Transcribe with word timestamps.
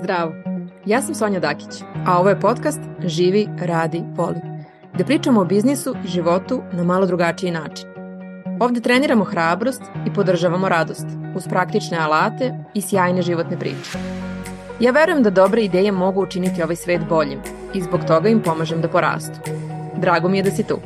Zdravo, 0.00 0.32
ja 0.86 1.02
sam 1.02 1.14
Sonja 1.14 1.40
Dakić, 1.40 1.82
a 2.06 2.18
ovo 2.18 2.28
je 2.28 2.40
podcast 2.40 2.80
Živi, 3.04 3.48
radi, 3.58 4.02
voli, 4.16 4.40
gde 4.94 5.04
pričamo 5.04 5.40
o 5.40 5.44
biznisu 5.44 5.94
i 6.04 6.08
životu 6.08 6.62
na 6.72 6.84
malo 6.84 7.06
drugačiji 7.06 7.50
način. 7.50 7.88
Ovde 8.60 8.80
treniramo 8.80 9.24
hrabrost 9.24 9.82
i 10.06 10.12
podržavamo 10.14 10.68
radost 10.68 11.06
uz 11.36 11.48
praktične 11.48 11.98
alate 11.98 12.54
i 12.74 12.80
sjajne 12.80 13.22
životne 13.22 13.58
priče. 13.58 13.98
Ja 14.80 14.90
verujem 14.90 15.22
da 15.22 15.30
dobre 15.30 15.62
ideje 15.62 15.92
mogu 15.92 16.22
učiniti 16.22 16.62
ovaj 16.62 16.76
svet 16.76 17.00
boljim 17.08 17.38
i 17.74 17.82
zbog 17.82 18.00
toga 18.06 18.28
im 18.28 18.42
pomažem 18.42 18.80
da 18.80 18.88
porastu. 18.88 19.40
Drago 19.96 20.28
mi 20.28 20.38
je 20.38 20.42
da 20.42 20.50
si 20.50 20.64
tu. 20.64 20.78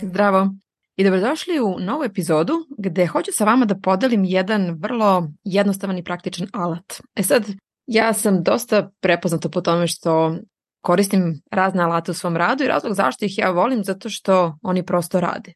Zdravo! 0.00 0.63
I 0.96 1.04
dobrodošli 1.04 1.60
u 1.60 1.80
novu 1.80 2.04
epizodu 2.04 2.52
gde 2.78 3.06
hoću 3.06 3.30
sa 3.34 3.44
vama 3.44 3.66
da 3.66 3.78
podelim 3.78 4.24
jedan 4.24 4.70
vrlo 4.80 5.28
jednostavan 5.44 5.98
i 5.98 6.04
praktičan 6.04 6.48
alat. 6.52 7.00
E 7.14 7.22
sad, 7.22 7.44
ja 7.86 8.12
sam 8.12 8.42
dosta 8.42 8.90
prepoznata 9.00 9.48
po 9.48 9.60
tome 9.60 9.86
što 9.86 10.36
koristim 10.80 11.40
razne 11.50 11.82
alate 11.82 12.10
u 12.10 12.14
svom 12.14 12.36
radu 12.36 12.64
i 12.64 12.68
razlog 12.68 12.94
zašto 12.94 13.24
ih 13.24 13.38
ja 13.38 13.50
volim 13.50 13.84
zato 13.84 14.10
što 14.10 14.58
oni 14.62 14.86
prosto 14.86 15.20
rade. 15.20 15.52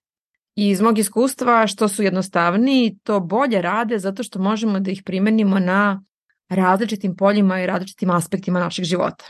I 0.57 0.69
iz 0.69 0.81
mog 0.81 0.99
iskustva 0.99 1.67
što 1.67 1.89
su 1.89 2.03
jednostavniji, 2.03 2.99
to 3.03 3.21
bolje 3.21 3.63
rade 3.63 3.99
zato 3.99 4.23
što 4.23 4.39
možemo 4.39 4.81
da 4.81 4.91
ih 4.91 5.03
primenimo 5.05 5.59
na 5.59 6.03
različitim 6.49 7.17
poljima 7.17 7.61
i 7.61 7.67
različitim 7.67 8.11
aspektima 8.11 8.61
našeg 8.61 8.85
života. 8.85 9.25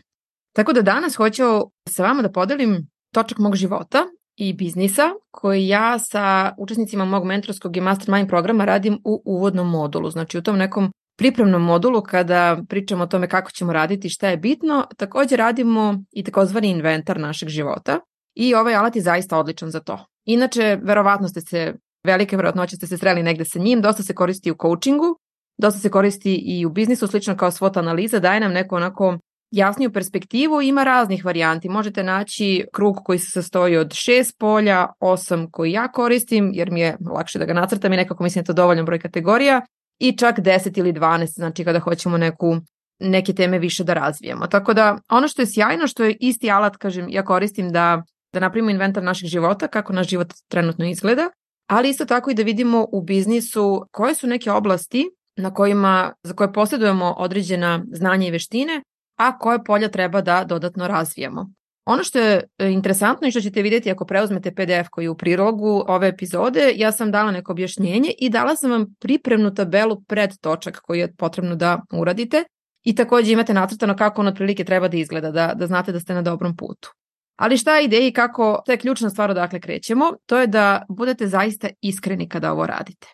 Tako 0.53 0.73
da 0.73 0.83
danas 0.83 1.17
hoću 1.17 1.45
sa 1.89 2.03
vama 2.03 2.23
da 2.23 2.33
podelim 2.33 2.91
točak 3.13 3.39
mog 3.39 3.57
života 3.57 4.05
i 4.39 4.53
biznisa 4.53 5.03
koji 5.31 5.69
ja 5.69 5.99
sa 5.99 6.55
učesnicima 6.59 7.05
mog 7.05 7.25
mentorskog 7.25 7.77
i 7.77 7.81
mastermind 7.81 8.29
programa 8.29 8.65
radim 8.65 9.01
u 9.05 9.23
uvodnom 9.25 9.71
modulu. 9.71 10.11
Znači 10.11 10.39
u 10.39 10.43
tom 10.43 10.59
nekom 10.59 10.93
pripremnom 11.19 11.63
modulu 11.63 12.03
kada 12.03 12.63
pričamo 12.69 13.05
o 13.05 13.07
tome 13.07 13.29
kako 13.29 13.51
ćemo 13.51 13.73
raditi, 13.73 14.09
šta 14.09 14.29
je 14.29 14.37
bitno, 14.37 14.87
takođe 14.97 15.37
radimo 15.37 16.03
i 16.13 16.25
takozvani 16.25 16.71
inventar 16.71 17.21
našeg 17.21 17.49
života 17.49 18.01
i 18.35 18.55
ovaj 18.55 18.75
alat 18.75 18.97
je 18.97 19.03
zaista 19.03 19.39
odličan 19.39 19.71
za 19.71 19.81
to. 19.81 20.07
Inače, 20.25 20.79
verovatno 20.83 21.29
ste 21.29 21.41
se, 21.41 21.75
velike 22.05 22.37
verovatnoće 22.37 22.77
ste 22.77 22.87
se 22.87 22.97
sreli 22.97 23.23
negde 23.23 23.45
sa 23.45 23.59
njim, 23.59 23.81
dosta 23.81 24.03
se 24.03 24.15
koristi 24.15 24.51
u 24.51 24.57
coachingu, 24.63 25.19
dosta 25.59 25.81
se 25.81 25.91
koristi 25.91 26.35
i 26.35 26.67
u 26.67 26.71
biznisu, 26.71 27.07
slično 27.07 27.37
kao 27.37 27.51
SWOT 27.51 27.79
analiza, 27.79 28.19
daje 28.19 28.41
nam 28.41 28.53
neko 28.53 28.77
onako 28.77 29.19
jasniju 29.51 29.93
perspektivu, 29.93 30.63
ima 30.63 30.85
raznih 30.85 31.25
varijanti. 31.25 31.69
Možete 31.69 32.03
naći 32.03 32.65
krug 32.73 32.97
koji 33.05 33.19
se 33.19 33.31
sastoji 33.31 33.77
od 33.77 33.93
šest 33.93 34.39
polja, 34.39 34.87
osam 35.01 35.51
koji 35.51 35.73
ja 35.73 35.89
koristim, 35.89 36.51
jer 36.55 36.71
mi 36.71 36.81
je 36.81 36.97
lakše 37.13 37.39
da 37.39 37.45
ga 37.45 37.53
nacrtam 37.53 37.93
i 37.93 37.97
nekako 37.97 38.23
mislim 38.23 38.41
da 38.41 38.43
je 38.43 38.47
to 38.47 38.53
dovoljan 38.63 38.87
broj 38.87 38.99
kategorija, 38.99 39.63
i 39.99 40.17
čak 40.17 40.39
10 40.39 40.79
ili 40.79 40.93
12, 40.93 41.27
znači 41.27 41.65
kada 41.65 41.81
hoćemo 41.81 42.19
neku 42.19 42.57
neke 42.99 43.33
teme 43.33 43.59
više 43.59 43.85
da 43.85 43.95
razvijemo. 43.95 44.47
Tako 44.47 44.75
da 44.75 44.99
ono 45.09 45.29
što 45.29 45.43
je 45.43 45.47
sjajno, 45.47 45.87
što 45.87 46.05
je 46.05 46.17
isti 46.21 46.51
alat, 46.51 46.77
kažem, 46.77 47.07
ja 47.09 47.25
koristim 47.25 47.73
da, 47.73 48.03
da 48.33 48.41
napravimo 48.41 48.71
inventar 48.71 49.03
našeg 49.03 49.29
života, 49.29 49.69
kako 49.69 49.93
naš 49.93 50.09
život 50.09 50.33
trenutno 50.49 50.85
izgleda, 50.85 51.31
ali 51.67 51.89
isto 51.89 52.05
tako 52.05 52.31
i 52.31 52.35
da 52.35 52.43
vidimo 52.43 52.87
u 52.93 53.03
biznisu 53.03 53.87
koje 53.91 54.15
su 54.15 54.27
neke 54.27 54.51
oblasti 54.51 55.11
na 55.37 55.55
kojima, 55.55 56.13
za 56.23 56.35
koje 56.35 56.53
posjedujemo 56.53 57.15
određena 57.19 57.85
znanja 57.93 58.27
i 58.27 58.31
veštine, 58.31 58.83
a 59.19 59.39
koje 59.39 59.65
polja 59.65 59.89
treba 59.89 60.21
da 60.21 60.45
dodatno 60.45 60.89
razvijamo. 60.89 61.51
Ono 61.87 62.05
što 62.05 62.19
je 62.19 62.43
e, 62.59 62.71
interesantno 62.71 63.29
i 63.29 63.31
što 63.31 63.41
ćete 63.41 63.63
vidjeti 63.63 63.91
ako 63.91 64.05
preuzmete 64.05 64.55
PDF 64.55 64.89
koji 64.91 65.05
je 65.05 65.11
u 65.11 65.17
prilogu 65.17 65.85
ove 65.89 66.09
epizode, 66.09 66.73
ja 66.77 66.93
sam 66.93 67.11
dala 67.11 67.31
neko 67.31 67.53
objašnjenje 67.53 68.13
i 68.19 68.31
dala 68.31 68.57
sam 68.57 68.71
vam 68.71 68.87
pripremnu 69.01 69.55
tabelu 69.55 70.03
pred 70.09 70.31
točak 70.41 70.81
koji 70.83 70.99
je 70.99 71.15
potrebno 71.17 71.57
da 71.57 71.81
uradite 71.93 72.45
i 72.85 72.95
takođe 72.95 73.33
imate 73.33 73.55
nacrtano 73.55 73.97
kako 73.97 74.21
on 74.21 74.29
otprilike 74.29 74.65
treba 74.65 74.89
da 74.89 74.97
izgleda, 74.97 75.31
da, 75.31 75.55
da 75.55 75.67
znate 75.67 75.93
da 75.93 76.01
ste 76.01 76.15
na 76.15 76.23
dobrom 76.23 76.57
putu. 76.57 76.93
Ali 77.37 77.57
šta 77.57 77.77
je 77.77 77.85
ideja 77.85 78.07
i 78.07 78.13
kako, 78.13 78.63
to 78.67 78.73
je 78.73 78.79
ključna 78.79 79.11
stvar 79.11 79.31
odakle 79.31 79.61
krećemo, 79.61 80.13
to 80.27 80.39
je 80.39 80.47
da 80.47 80.83
budete 80.89 81.27
zaista 81.27 81.69
iskreni 81.81 82.29
kada 82.29 82.53
ovo 82.53 82.67
radite. 82.67 83.07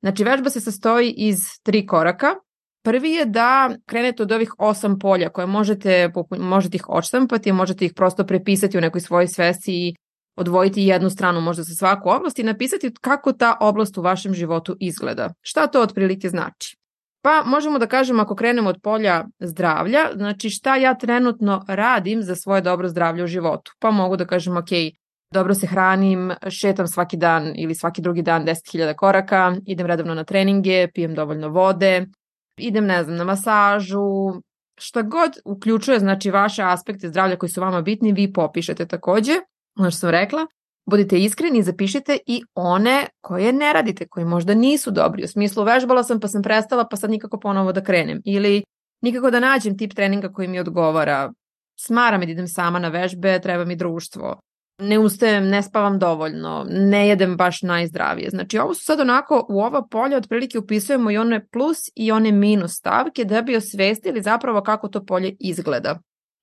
Znači 0.00 0.24
vežba 0.24 0.50
se 0.50 0.60
sastoji 0.60 1.14
iz 1.16 1.38
tri 1.62 1.86
koraka, 1.86 2.34
Prvi 2.82 3.10
je 3.10 3.24
da 3.24 3.70
krenete 3.86 4.22
od 4.22 4.32
ovih 4.32 4.52
osam 4.58 4.98
polja 4.98 5.28
koje 5.28 5.46
možete, 5.46 6.12
možete 6.38 6.76
ih 6.76 6.88
odštampati, 6.88 7.52
možete 7.52 7.84
ih 7.84 7.92
prosto 7.94 8.26
prepisati 8.26 8.78
u 8.78 8.80
nekoj 8.80 9.00
svojoj 9.00 9.28
svesti 9.28 9.72
i 9.72 9.94
odvojiti 10.36 10.82
jednu 10.82 11.10
stranu 11.10 11.40
možda 11.40 11.62
za 11.62 11.74
svaku 11.74 12.10
oblast 12.10 12.38
i 12.38 12.42
napisati 12.42 12.94
kako 13.00 13.32
ta 13.32 13.56
oblast 13.60 13.98
u 13.98 14.02
vašem 14.02 14.34
životu 14.34 14.76
izgleda. 14.80 15.32
Šta 15.40 15.66
to 15.66 15.82
otprilike 15.82 16.28
znači? 16.28 16.76
Pa 17.22 17.42
možemo 17.46 17.78
da 17.78 17.86
kažemo 17.86 18.22
ako 18.22 18.34
krenemo 18.34 18.70
od 18.70 18.80
polja 18.82 19.24
zdravlja, 19.40 20.00
znači 20.14 20.50
šta 20.50 20.76
ja 20.76 20.94
trenutno 20.94 21.64
radim 21.68 22.22
za 22.22 22.36
svoje 22.36 22.62
dobro 22.62 22.88
zdravlje 22.88 23.24
u 23.24 23.26
životu. 23.26 23.72
Pa 23.78 23.90
mogu 23.90 24.16
da 24.16 24.26
kažem 24.26 24.56
ok, 24.56 24.68
dobro 25.32 25.54
se 25.54 25.66
hranim, 25.66 26.32
šetam 26.48 26.86
svaki 26.86 27.16
dan 27.16 27.52
ili 27.56 27.74
svaki 27.74 28.02
drugi 28.02 28.22
dan 28.22 28.46
10.000 28.46 28.94
koraka, 28.94 29.56
idem 29.66 29.86
redovno 29.86 30.14
na 30.14 30.24
treninge, 30.24 30.88
pijem 30.94 31.14
dovoljno 31.14 31.48
vode, 31.48 32.06
idem, 32.60 32.86
ne 32.86 33.04
znam, 33.04 33.16
na 33.16 33.24
masažu, 33.24 34.32
šta 34.78 35.02
god 35.02 35.32
uključuje, 35.44 35.98
znači, 35.98 36.30
vaše 36.30 36.62
aspekte 36.62 37.08
zdravlja 37.08 37.36
koji 37.36 37.50
su 37.50 37.60
vama 37.60 37.82
bitni, 37.82 38.12
vi 38.12 38.32
popišete 38.32 38.86
takođe, 38.86 39.32
ono 39.78 39.90
što 39.90 39.98
sam 39.98 40.10
rekla, 40.10 40.46
budite 40.86 41.18
iskreni 41.18 41.58
i 41.58 41.62
zapišite 41.62 42.18
i 42.26 42.42
one 42.54 43.06
koje 43.20 43.52
ne 43.52 43.72
radite, 43.72 44.06
koji 44.08 44.26
možda 44.26 44.54
nisu 44.54 44.90
dobri. 44.90 45.24
U 45.24 45.28
smislu, 45.28 45.64
vežbala 45.64 46.04
sam 46.04 46.20
pa 46.20 46.28
sam 46.28 46.42
prestala 46.42 46.88
pa 46.88 46.96
sad 46.96 47.10
nikako 47.10 47.40
ponovo 47.40 47.72
da 47.72 47.84
krenem. 47.84 48.20
Ili 48.24 48.62
nikako 49.02 49.30
da 49.30 49.40
nađem 49.40 49.78
tip 49.78 49.94
treninga 49.94 50.32
koji 50.32 50.48
mi 50.48 50.60
odgovara. 50.60 51.32
Smara 51.80 52.18
me 52.18 52.26
da 52.26 52.32
idem 52.32 52.48
sama 52.48 52.78
na 52.78 52.88
vežbe, 52.88 53.40
treba 53.40 53.64
mi 53.64 53.76
društvo 53.76 54.40
ne 54.80 54.98
ustajem, 54.98 55.48
ne 55.48 55.62
spavam 55.62 55.98
dovoljno, 55.98 56.66
ne 56.70 57.08
jedem 57.08 57.36
baš 57.36 57.62
najzdravije. 57.62 58.30
Znači 58.30 58.58
ovo 58.58 58.74
su 58.74 58.84
sad 58.84 59.00
onako 59.00 59.46
u 59.48 59.60
ova 59.60 59.86
polja 59.86 60.16
otprilike 60.16 60.58
upisujemo 60.58 61.10
i 61.10 61.18
one 61.18 61.46
plus 61.46 61.78
i 61.94 62.12
one 62.12 62.32
minus 62.32 62.72
stavke 62.72 63.24
da 63.24 63.42
bi 63.42 63.56
osvestili 63.56 64.22
zapravo 64.22 64.62
kako 64.62 64.88
to 64.88 65.04
polje 65.04 65.36
izgleda. 65.40 65.98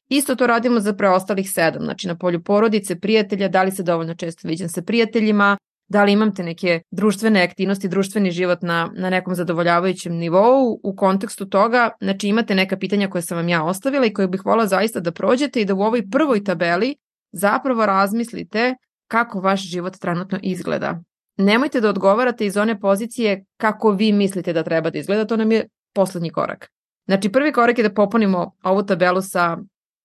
Isto 0.10 0.36
to 0.36 0.48
radimo 0.48 0.80
za 0.80 0.94
preostalih 0.94 1.52
sedam, 1.52 1.84
znači 1.84 2.08
na 2.08 2.18
polju 2.18 2.44
porodice, 2.44 3.00
prijatelja, 3.00 3.48
da 3.48 3.64
li 3.64 3.72
se 3.72 3.84
dovoljno 3.84 4.16
često 4.16 4.48
viđam 4.48 4.70
sa 4.70 4.82
prijateljima, 4.82 5.58
da 5.88 6.04
li 6.04 6.12
imam 6.12 6.36
te 6.36 6.44
neke 6.44 6.82
društvene 6.92 7.44
aktivnosti, 7.44 7.88
društveni 7.88 8.32
život 8.32 8.62
na, 8.62 8.92
na 8.96 9.10
nekom 9.10 9.36
zadovoljavajućem 9.36 10.14
nivou 10.14 10.80
u 10.84 10.96
kontekstu 10.96 11.46
toga, 11.46 11.90
znači 12.02 12.28
imate 12.28 12.56
neka 12.56 12.78
pitanja 12.78 13.10
koje 13.10 13.22
sam 13.22 13.38
vam 13.38 13.50
ja 13.50 13.64
ostavila 13.64 14.06
i 14.06 14.14
koje 14.14 14.28
bih 14.28 14.46
volila 14.46 14.68
zaista 14.68 15.00
da 15.00 15.12
prođete 15.12 15.62
i 15.62 15.66
da 15.66 15.74
u 15.74 15.82
ovoj 15.82 16.10
prvoj 16.10 16.44
tabeli 16.44 16.96
zapravo 17.38 17.86
razmislite 17.86 18.76
kako 19.08 19.40
vaš 19.40 19.62
život 19.62 19.98
trenutno 19.98 20.40
izgleda. 20.42 21.00
Nemojte 21.38 21.82
da 21.82 21.90
odgovarate 21.90 22.46
iz 22.46 22.58
one 22.58 22.80
pozicije 22.80 23.46
kako 23.58 23.92
vi 23.92 24.12
mislite 24.12 24.54
da 24.54 24.64
treba 24.64 24.90
da 24.90 25.00
izgleda, 25.00 25.26
to 25.26 25.38
nam 25.38 25.52
je 25.52 25.68
poslednji 25.94 26.30
korak. 26.30 26.68
Znači 27.06 27.32
prvi 27.32 27.52
korak 27.52 27.78
je 27.78 27.84
da 27.84 27.94
popunimo 27.94 28.52
ovu 28.64 28.84
tabelu 28.84 29.22
sa 29.22 29.58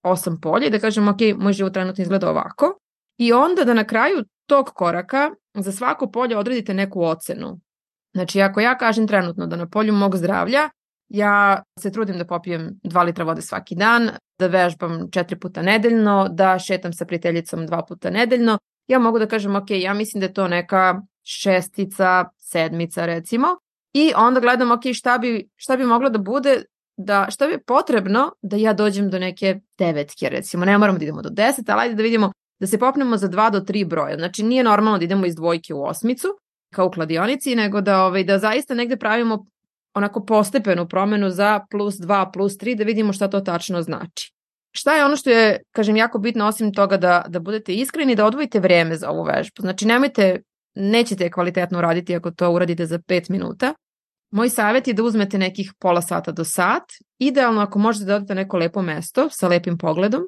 osam 0.03 0.41
polja 0.41 0.67
i 0.67 0.71
da 0.71 0.79
kažemo 0.79 1.11
ok, 1.11 1.21
moj 1.37 1.53
život 1.53 1.73
trenutno 1.73 2.03
izgleda 2.03 2.31
ovako 2.31 2.79
i 3.19 3.33
onda 3.33 3.65
da 3.65 3.75
na 3.75 3.85
kraju 3.85 4.25
tog 4.47 4.67
koraka 4.75 5.31
za 5.55 5.73
svako 5.73 6.11
polje 6.11 6.37
odredite 6.37 6.75
neku 6.75 7.03
ocenu. 7.03 7.61
Znači 8.15 8.41
ako 8.41 8.61
ja 8.61 8.79
kažem 8.79 9.07
trenutno 9.07 9.47
da 9.47 9.57
na 9.57 9.69
polju 9.69 9.93
mog 9.93 10.17
zdravlja 10.17 10.71
Ja 11.13 11.63
se 11.81 11.93
trudim 11.93 12.19
da 12.19 12.25
popijem 12.25 12.81
2 12.85 13.05
litra 13.05 13.25
vode 13.25 13.43
svaki 13.43 13.75
dan, 13.75 14.11
da 14.39 14.47
vežbam 14.47 15.11
četiri 15.11 15.39
puta 15.41 15.63
nedeljno, 15.63 16.29
da 16.29 16.59
šetam 16.59 16.93
sa 16.93 17.05
prijateljicom 17.05 17.67
dva 17.67 17.83
puta 17.89 18.11
nedeljno. 18.11 18.59
Ja 18.89 18.99
mogu 18.99 19.19
da 19.19 19.27
kažem, 19.27 19.57
ok, 19.57 19.71
ja 19.71 19.95
mislim 19.95 20.21
da 20.21 20.27
je 20.27 20.33
to 20.33 20.49
neka 20.49 21.03
šestica, 21.23 22.25
sedmica 22.39 23.07
recimo. 23.07 23.47
I 23.93 24.13
onda 24.17 24.41
gledam, 24.41 24.71
ok, 24.73 24.81
šta 24.93 25.19
bi, 25.19 25.49
šta 25.57 25.77
bi 25.77 25.87
moglo 25.87 26.09
da 26.09 26.19
bude, 26.19 26.65
da, 26.97 27.27
šta 27.31 27.47
bi 27.47 27.59
potrebno 27.67 28.33
da 28.43 28.57
ja 28.57 28.73
dođem 28.73 29.11
do 29.11 29.19
neke 29.19 29.61
devetke 29.79 30.29
recimo. 30.29 30.65
Ne 30.65 30.79
moramo 30.79 30.99
da 30.99 31.05
idemo 31.05 31.23
do 31.23 31.31
deset, 31.31 31.69
ali 31.69 31.81
ajde 31.81 31.95
da 31.95 32.03
vidimo 32.03 32.33
da 32.61 32.67
se 32.67 32.79
popnemo 32.79 33.17
za 33.17 33.29
dva 33.29 33.51
do 33.51 33.61
tri 33.61 33.85
broja. 33.85 34.17
Znači 34.17 34.43
nije 34.43 34.65
normalno 34.65 34.99
da 34.99 35.05
idemo 35.05 35.27
iz 35.27 35.35
dvojke 35.35 35.75
u 35.75 35.85
osmicu, 35.85 36.29
kao 36.75 36.87
u 36.87 36.91
kladionici, 36.91 37.55
nego 37.57 37.81
da, 37.81 38.05
ovaj, 38.05 38.25
da 38.25 38.39
zaista 38.39 38.75
negde 38.75 38.97
pravimo 38.97 39.47
onako 39.95 40.25
postepenu 40.25 40.89
promenu 40.89 41.31
za 41.31 41.61
plus 41.71 41.95
2, 41.95 42.33
plus 42.33 42.53
3 42.53 42.77
da 42.77 42.85
vidimo 42.85 43.13
šta 43.13 43.29
to 43.29 43.41
tačno 43.41 43.83
znači. 43.83 44.33
Šta 44.75 44.97
je 44.97 45.05
ono 45.05 45.17
što 45.17 45.31
je, 45.31 45.63
kažem, 45.73 45.97
jako 45.97 46.19
bitno 46.19 46.47
osim 46.47 46.73
toga 46.73 46.97
da, 46.97 47.25
da 47.29 47.41
budete 47.41 47.75
iskreni, 47.75 48.17
da 48.17 48.27
odvojite 48.27 48.61
vreme 48.61 48.97
za 48.97 49.11
ovu 49.11 49.25
vežbu. 49.25 49.61
Znači 49.61 49.87
nemojte, 49.87 50.41
nećete 50.75 51.31
kvalitetno 51.31 51.81
raditi 51.81 52.17
ako 52.17 52.31
to 52.31 52.51
uradite 52.51 52.87
za 52.87 52.99
5 52.99 53.31
minuta. 53.31 53.75
Moj 54.31 54.49
savjet 54.49 54.89
je 54.89 54.95
da 54.95 55.03
uzmete 55.03 55.39
nekih 55.39 55.73
pola 55.79 56.03
sata 56.03 56.33
do 56.33 56.45
sat. 56.45 56.83
Idealno 57.19 57.61
ako 57.61 57.79
možete 57.79 58.05
da 58.05 58.17
odete 58.17 58.35
neko 58.35 58.57
lepo 58.57 58.83
mesto 58.83 59.29
sa 59.31 59.49
lepim 59.49 59.79
pogledom. 59.79 60.23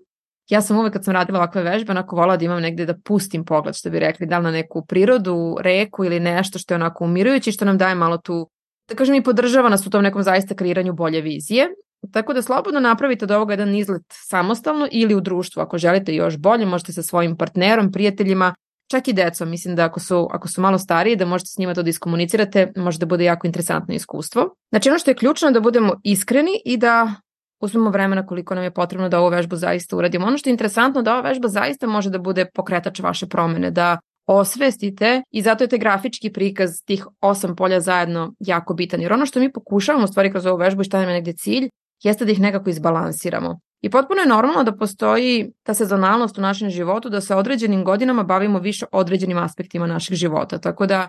Ja 0.48 0.60
sam 0.60 0.78
uvek 0.78 0.92
kad 0.92 1.04
sam 1.04 1.14
radila 1.14 1.38
ovakve 1.38 1.62
vežbe, 1.62 1.92
onako 1.92 2.16
volala 2.16 2.36
da 2.36 2.44
imam 2.44 2.62
negde 2.62 2.86
da 2.86 2.94
pustim 3.04 3.44
pogled, 3.44 3.74
što 3.74 3.90
bi 3.90 4.00
rekli, 4.00 4.26
da 4.26 4.38
li 4.38 4.44
na 4.44 4.50
neku 4.50 4.84
prirodu, 4.86 5.56
reku 5.60 6.04
ili 6.04 6.20
nešto 6.20 6.58
što 6.58 6.74
je 6.74 6.76
onako 6.76 7.04
umirujuće 7.04 7.52
što 7.52 7.64
nam 7.64 7.78
daje 7.78 7.94
malo 7.94 8.18
tu 8.18 8.50
da 8.88 8.94
kažem 8.94 9.14
i 9.14 9.22
podržava 9.22 9.68
nas 9.68 9.86
u 9.86 9.90
tom 9.90 10.02
nekom 10.02 10.22
zaista 10.22 10.54
kreiranju 10.54 10.92
bolje 10.92 11.20
vizije. 11.20 11.68
Tako 12.12 12.32
da 12.32 12.42
slobodno 12.42 12.80
napravite 12.80 13.24
od 13.24 13.30
ovoga 13.30 13.52
jedan 13.52 13.74
izlet 13.74 14.02
samostalno 14.08 14.88
ili 14.92 15.14
u 15.14 15.20
društvu. 15.20 15.62
Ako 15.62 15.78
želite 15.78 16.14
još 16.14 16.36
bolje, 16.36 16.66
možete 16.66 16.92
sa 16.92 17.02
svojim 17.02 17.36
partnerom, 17.36 17.92
prijateljima, 17.92 18.54
čak 18.90 19.08
i 19.08 19.12
decom. 19.12 19.50
Mislim 19.50 19.76
da 19.76 19.84
ako 19.84 20.00
su, 20.00 20.28
ako 20.32 20.48
su 20.48 20.60
malo 20.60 20.78
stariji, 20.78 21.16
da 21.16 21.26
možete 21.26 21.48
s 21.48 21.58
njima 21.58 21.74
to 21.74 21.82
da 21.82 21.90
iskomunicirate, 21.90 22.72
može 22.76 22.98
da 22.98 23.06
bude 23.06 23.24
jako 23.24 23.46
interesantno 23.46 23.94
iskustvo. 23.94 24.54
Znači 24.70 24.88
ono 24.88 24.98
što 24.98 25.10
je 25.10 25.14
ključno 25.14 25.48
je 25.48 25.52
da 25.52 25.60
budemo 25.60 25.94
iskreni 26.02 26.60
i 26.64 26.76
da 26.76 27.14
uzmemo 27.60 27.90
vremena 27.90 28.26
koliko 28.26 28.54
nam 28.54 28.64
je 28.64 28.74
potrebno 28.74 29.08
da 29.08 29.20
ovu 29.20 29.28
vežbu 29.28 29.56
zaista 29.56 29.96
uradimo. 29.96 30.26
Ono 30.26 30.38
što 30.38 30.48
je 30.48 30.52
interesantno 30.52 31.02
da 31.02 31.12
ova 31.12 31.28
vežba 31.28 31.48
zaista 31.48 31.86
može 31.86 32.10
da 32.10 32.18
bude 32.18 32.46
pokretač 32.54 33.00
vaše 33.00 33.26
promene, 33.26 33.70
da 33.70 33.98
osvestite 34.26 35.22
i 35.30 35.42
zato 35.42 35.64
je 35.64 35.68
te 35.68 35.78
grafički 35.78 36.32
prikaz 36.32 36.70
tih 36.84 37.06
osam 37.20 37.56
polja 37.56 37.80
zajedno 37.80 38.34
jako 38.38 38.74
bitan. 38.74 39.00
Jer 39.00 39.12
ono 39.12 39.26
što 39.26 39.40
mi 39.40 39.52
pokušavamo 39.52 40.04
u 40.04 40.08
stvari 40.08 40.30
kroz 40.30 40.46
ovu 40.46 40.56
vežbu 40.58 40.80
i 40.80 40.84
šta 40.84 40.98
nam 40.98 41.08
je 41.08 41.14
negde 41.14 41.32
cilj, 41.32 41.68
jeste 42.02 42.24
da 42.24 42.32
ih 42.32 42.40
nekako 42.40 42.70
izbalansiramo. 42.70 43.60
I 43.82 43.90
potpuno 43.90 44.20
je 44.20 44.28
normalno 44.28 44.64
da 44.64 44.76
postoji 44.76 45.52
ta 45.62 45.74
sezonalnost 45.74 46.38
u 46.38 46.40
našem 46.40 46.70
životu, 46.70 47.08
da 47.10 47.20
sa 47.20 47.36
određenim 47.36 47.84
godinama 47.84 48.22
bavimo 48.22 48.58
više 48.58 48.86
određenim 48.92 49.38
aspektima 49.38 49.86
našeg 49.86 50.16
života. 50.16 50.58
Tako 50.58 50.86
da 50.86 51.08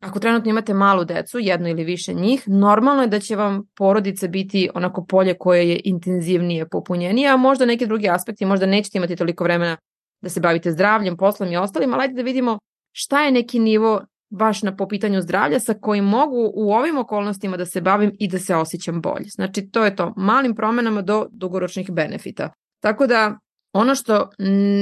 Ako 0.00 0.20
trenutno 0.20 0.50
imate 0.50 0.74
malu 0.74 1.04
decu, 1.04 1.38
jedno 1.38 1.68
ili 1.68 1.84
više 1.84 2.14
njih, 2.14 2.42
normalno 2.48 3.02
je 3.02 3.08
da 3.08 3.20
će 3.20 3.36
vam 3.36 3.62
porodica 3.76 4.28
biti 4.28 4.68
onako 4.74 5.04
polje 5.04 5.34
koje 5.34 5.68
je 5.68 5.80
intenzivnije, 5.84 6.68
popunjenije, 6.68 7.28
a 7.28 7.36
možda 7.36 7.66
neki 7.66 7.86
drugi 7.86 8.08
aspekti, 8.08 8.44
možda 8.44 8.66
nećete 8.66 8.98
imati 8.98 9.16
toliko 9.16 9.44
vremena 9.44 9.76
da 10.22 10.28
se 10.28 10.40
bavite 10.40 10.72
zdravljem, 10.72 11.16
poslom 11.16 11.52
i 11.52 11.56
ostalim, 11.56 11.94
ali 11.94 12.02
ajde 12.02 12.14
da 12.14 12.22
vidimo 12.22 12.58
šta 12.92 13.22
je 13.22 13.30
neki 13.30 13.58
nivo 13.58 14.02
baš 14.30 14.62
na 14.62 14.76
po 14.76 14.88
pitanju 14.88 15.22
zdravlja 15.22 15.60
sa 15.60 15.74
kojim 15.74 16.04
mogu 16.04 16.52
u 16.54 16.72
ovim 16.72 16.98
okolnostima 16.98 17.56
da 17.56 17.66
se 17.66 17.80
bavim 17.80 18.12
i 18.18 18.28
da 18.28 18.38
se 18.38 18.56
osjećam 18.56 19.00
bolje. 19.00 19.28
Znači 19.28 19.70
to 19.70 19.84
je 19.84 19.96
to, 19.96 20.12
malim 20.16 20.54
promenama 20.54 21.02
do 21.02 21.26
dugoročnih 21.30 21.90
benefita. 21.90 22.50
Tako 22.80 23.06
da 23.06 23.38
ono 23.72 23.94
što 23.94 24.30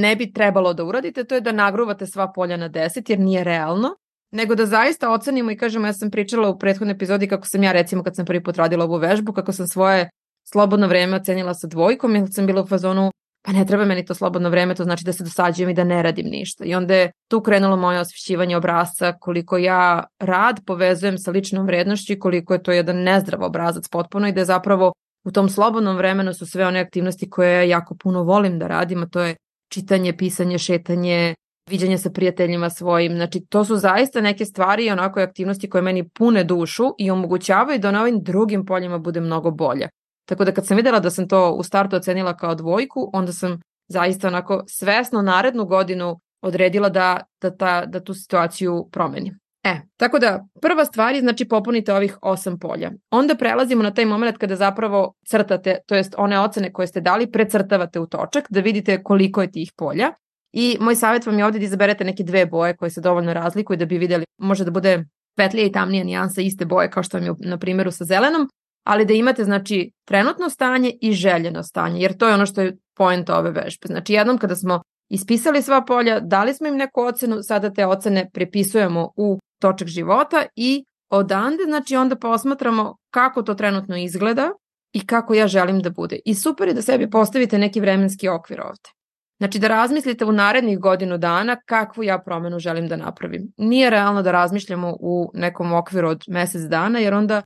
ne 0.00 0.16
bi 0.16 0.32
trebalo 0.32 0.74
da 0.74 0.84
uradite 0.84 1.24
to 1.24 1.34
je 1.34 1.40
da 1.40 1.52
nagruvate 1.52 2.06
sva 2.06 2.32
polja 2.32 2.56
na 2.56 2.70
10 2.70 3.10
jer 3.10 3.18
nije 3.18 3.44
realno, 3.44 3.96
nego 4.32 4.54
da 4.54 4.66
zaista 4.66 5.10
ocenimo 5.10 5.50
i 5.50 5.56
kažemo 5.56 5.86
ja 5.86 5.92
sam 5.92 6.10
pričala 6.10 6.48
u 6.48 6.58
prethodnoj 6.58 6.94
epizodi 6.94 7.28
kako 7.28 7.46
sam 7.46 7.62
ja 7.62 7.72
recimo 7.72 8.02
kad 8.02 8.16
sam 8.16 8.26
prvi 8.26 8.42
put 8.42 8.56
radila 8.56 8.84
ovu 8.84 8.96
vežbu, 8.96 9.32
kako 9.32 9.52
sam 9.52 9.66
svoje 9.66 10.10
slobodno 10.52 10.86
vreme 10.86 11.16
ocenila 11.16 11.54
sa 11.54 11.66
dvojkom 11.66 12.16
i 12.16 12.26
sam 12.26 12.46
bila 12.46 12.62
u 12.62 12.66
fazonu 12.66 13.10
pa 13.44 13.52
ne 13.52 13.64
treba 13.66 13.84
meni 13.84 14.04
to 14.04 14.14
slobodno 14.14 14.48
vreme, 14.50 14.74
to 14.74 14.84
znači 14.84 15.04
da 15.04 15.12
se 15.12 15.24
dosađujem 15.24 15.70
i 15.70 15.74
da 15.74 15.84
ne 15.84 16.02
radim 16.02 16.26
ništa. 16.26 16.64
I 16.64 16.74
onda 16.74 16.94
je 16.94 17.10
tu 17.28 17.40
krenulo 17.40 17.76
moje 17.76 18.00
osvešćivanje 18.00 18.56
obrazca, 18.56 19.12
koliko 19.20 19.58
ja 19.58 20.04
rad 20.18 20.60
povezujem 20.66 21.18
sa 21.18 21.30
ličnom 21.30 21.66
vrednošću 21.66 22.12
i 22.12 22.18
koliko 22.18 22.54
je 22.54 22.62
to 22.62 22.72
jedan 22.72 22.96
nezdrav 22.96 23.42
obrazac 23.42 23.88
potpuno 23.88 24.28
i 24.28 24.32
da 24.32 24.40
je 24.40 24.44
zapravo 24.44 24.92
u 25.24 25.30
tom 25.30 25.48
slobodnom 25.48 25.96
vremenu 25.96 26.34
su 26.34 26.46
sve 26.46 26.66
one 26.66 26.80
aktivnosti 26.80 27.30
koje 27.30 27.54
ja 27.54 27.62
jako 27.62 27.94
puno 27.94 28.22
volim 28.22 28.58
da 28.58 28.66
radim, 28.66 29.02
a 29.02 29.06
to 29.06 29.20
je 29.20 29.36
čitanje, 29.68 30.16
pisanje, 30.16 30.58
šetanje, 30.58 31.34
viđanje 31.70 31.98
sa 31.98 32.10
prijateljima 32.10 32.70
svojim. 32.70 33.12
Znači, 33.12 33.40
to 33.48 33.64
su 33.64 33.76
zaista 33.76 34.20
neke 34.20 34.44
stvari 34.44 34.86
i 34.86 34.90
onako 34.90 35.20
aktivnosti 35.20 35.70
koje 35.70 35.82
meni 35.82 36.08
pune 36.08 36.44
dušu 36.44 36.84
i 36.98 37.10
omogućavaju 37.10 37.78
da 37.78 37.90
na 37.90 38.00
ovim 38.00 38.22
drugim 38.22 38.66
poljima 38.66 38.98
bude 38.98 39.20
mnogo 39.20 39.50
bolja. 39.50 39.88
Tako 40.24 40.44
da 40.44 40.52
kad 40.52 40.66
sam 40.66 40.76
videla 40.76 41.00
da 41.00 41.10
sam 41.10 41.28
to 41.28 41.52
u 41.52 41.62
startu 41.62 41.96
ocenila 41.96 42.36
kao 42.36 42.54
dvojku, 42.54 43.10
onda 43.12 43.32
sam 43.32 43.60
zaista 43.88 44.28
onako 44.28 44.64
svesno 44.66 45.22
narednu 45.22 45.64
godinu 45.64 46.20
odredila 46.42 46.88
da, 46.88 47.20
da, 47.42 47.56
ta, 47.56 47.86
da 47.86 48.00
tu 48.00 48.14
situaciju 48.14 48.88
promenim. 48.92 49.38
E, 49.64 49.80
tako 49.96 50.18
da 50.18 50.44
prva 50.60 50.84
stvar 50.84 51.14
je 51.14 51.20
znači 51.20 51.44
popunite 51.44 51.94
ovih 51.94 52.18
osam 52.22 52.58
polja. 52.58 52.90
Onda 53.10 53.34
prelazimo 53.34 53.82
na 53.82 53.94
taj 53.94 54.04
moment 54.04 54.38
kada 54.38 54.56
zapravo 54.56 55.14
crtate, 55.26 55.78
to 55.86 55.94
jest 55.94 56.14
one 56.18 56.40
ocene 56.40 56.72
koje 56.72 56.86
ste 56.86 57.00
dali, 57.00 57.30
precrtavate 57.32 58.00
u 58.00 58.06
točak 58.06 58.44
da 58.50 58.60
vidite 58.60 59.02
koliko 59.02 59.42
je 59.42 59.50
tih 59.50 59.72
polja. 59.76 60.12
I 60.52 60.76
moj 60.80 60.96
savjet 60.96 61.26
vam 61.26 61.38
je 61.38 61.44
ovde 61.44 61.58
da 61.58 61.64
izaberete 61.64 62.04
neke 62.04 62.22
dve 62.22 62.46
boje 62.46 62.76
koje 62.76 62.90
se 62.90 63.00
dovoljno 63.00 63.34
razlikuju 63.34 63.76
da 63.76 63.84
bi 63.84 63.98
videli, 63.98 64.24
može 64.38 64.64
da 64.64 64.70
bude 64.70 65.04
svetlija 65.34 65.66
i 65.66 65.72
tamnija 65.72 66.04
nijansa 66.04 66.40
iste 66.40 66.64
boje 66.64 66.90
kao 66.90 67.02
što 67.02 67.18
vam 67.18 67.26
je 67.26 67.34
na 67.38 67.58
primjeru 67.58 67.90
sa 67.90 68.04
zelenom, 68.04 68.48
ali 68.84 69.04
da 69.04 69.12
imate 69.12 69.44
znači 69.44 69.90
trenutno 70.04 70.50
stanje 70.50 70.92
i 71.00 71.12
željeno 71.12 71.62
stanje, 71.62 72.00
jer 72.00 72.16
to 72.16 72.28
je 72.28 72.34
ono 72.34 72.46
što 72.46 72.60
je 72.60 72.76
point 72.96 73.30
ove 73.30 73.50
vežbe. 73.50 73.86
Znači 73.86 74.12
jednom 74.12 74.38
kada 74.38 74.56
smo 74.56 74.82
ispisali 75.08 75.62
sva 75.62 75.84
polja, 75.84 76.20
dali 76.20 76.54
smo 76.54 76.68
im 76.68 76.76
neku 76.76 77.00
ocenu, 77.00 77.42
sada 77.42 77.72
te 77.72 77.86
ocene 77.86 78.30
prepisujemo 78.32 79.10
u 79.16 79.38
točak 79.60 79.88
života 79.88 80.44
i 80.56 80.84
odande, 81.10 81.62
znači 81.64 81.96
onda 81.96 82.16
posmatramo 82.16 82.96
kako 83.10 83.42
to 83.42 83.54
trenutno 83.54 83.96
izgleda 83.96 84.50
i 84.92 85.06
kako 85.06 85.34
ja 85.34 85.46
želim 85.46 85.80
da 85.80 85.90
bude. 85.90 86.18
I 86.24 86.34
super 86.34 86.68
je 86.68 86.74
da 86.74 86.82
sebi 86.82 87.10
postavite 87.10 87.58
neki 87.58 87.80
vremenski 87.80 88.28
okvir 88.28 88.60
ovde. 88.60 88.90
Znači 89.38 89.58
da 89.58 89.68
razmislite 89.68 90.24
u 90.24 90.32
narednih 90.32 90.78
godinu 90.78 91.18
dana 91.18 91.56
kakvu 91.66 92.02
ja 92.04 92.18
promenu 92.18 92.58
želim 92.58 92.88
da 92.88 92.96
napravim. 92.96 93.52
Nije 93.56 93.90
realno 93.90 94.22
da 94.22 94.32
razmišljamo 94.32 94.96
u 95.00 95.30
nekom 95.34 95.72
okviru 95.72 96.08
od 96.08 96.24
mesec 96.28 96.62
dana 96.62 96.98
jer 96.98 97.14
onda 97.14 97.42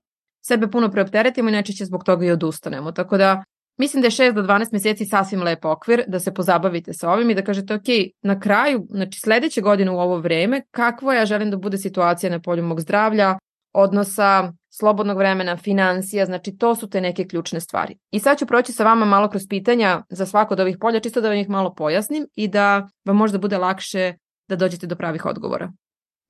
sebe 0.48 0.70
puno 0.70 0.90
preopteretimo 0.90 1.48
i 1.48 1.52
najčešće 1.52 1.84
zbog 1.84 2.04
toga 2.04 2.26
i 2.26 2.30
odustanemo. 2.30 2.92
Tako 2.92 3.16
da 3.16 3.44
mislim 3.78 4.00
da 4.00 4.06
je 4.06 4.10
6 4.10 4.32
do 4.32 4.42
12 4.42 4.72
meseci 4.72 5.04
sasvim 5.04 5.42
lep 5.42 5.64
okvir 5.64 6.04
da 6.06 6.20
se 6.20 6.34
pozabavite 6.34 6.92
sa 6.92 7.10
ovim 7.10 7.30
i 7.30 7.34
da 7.34 7.42
kažete 7.42 7.74
ok, 7.74 7.88
na 8.22 8.40
kraju, 8.40 8.86
znači 8.90 9.20
sledeće 9.20 9.60
godine 9.60 9.90
u 9.90 9.98
ovo 9.98 10.16
vreme, 10.18 10.62
kakvo 10.70 11.12
ja 11.12 11.26
želim 11.26 11.50
da 11.50 11.56
bude 11.56 11.78
situacija 11.78 12.30
na 12.30 12.40
polju 12.40 12.62
mog 12.62 12.80
zdravlja, 12.80 13.38
odnosa, 13.74 14.52
slobodnog 14.70 15.16
vremena, 15.16 15.56
financija, 15.56 16.26
znači 16.26 16.56
to 16.56 16.74
su 16.74 16.88
te 16.88 17.00
neke 17.00 17.26
ključne 17.28 17.60
stvari. 17.60 17.96
I 18.10 18.20
sad 18.20 18.38
ću 18.38 18.46
proći 18.46 18.72
sa 18.72 18.84
vama 18.84 19.04
malo 19.04 19.28
kroz 19.28 19.42
pitanja 19.48 20.02
za 20.10 20.26
svako 20.26 20.54
od 20.54 20.60
ovih 20.60 20.76
polja, 20.80 21.00
čisto 21.00 21.20
da 21.20 21.28
vam 21.28 21.38
ih 21.38 21.48
malo 21.48 21.74
pojasnim 21.74 22.26
i 22.34 22.48
da 22.48 22.88
vam 23.04 23.16
možda 23.16 23.38
bude 23.38 23.58
lakše 23.58 24.14
da 24.48 24.56
dođete 24.56 24.86
do 24.86 24.96
pravih 24.96 25.26
odgovora. 25.26 25.72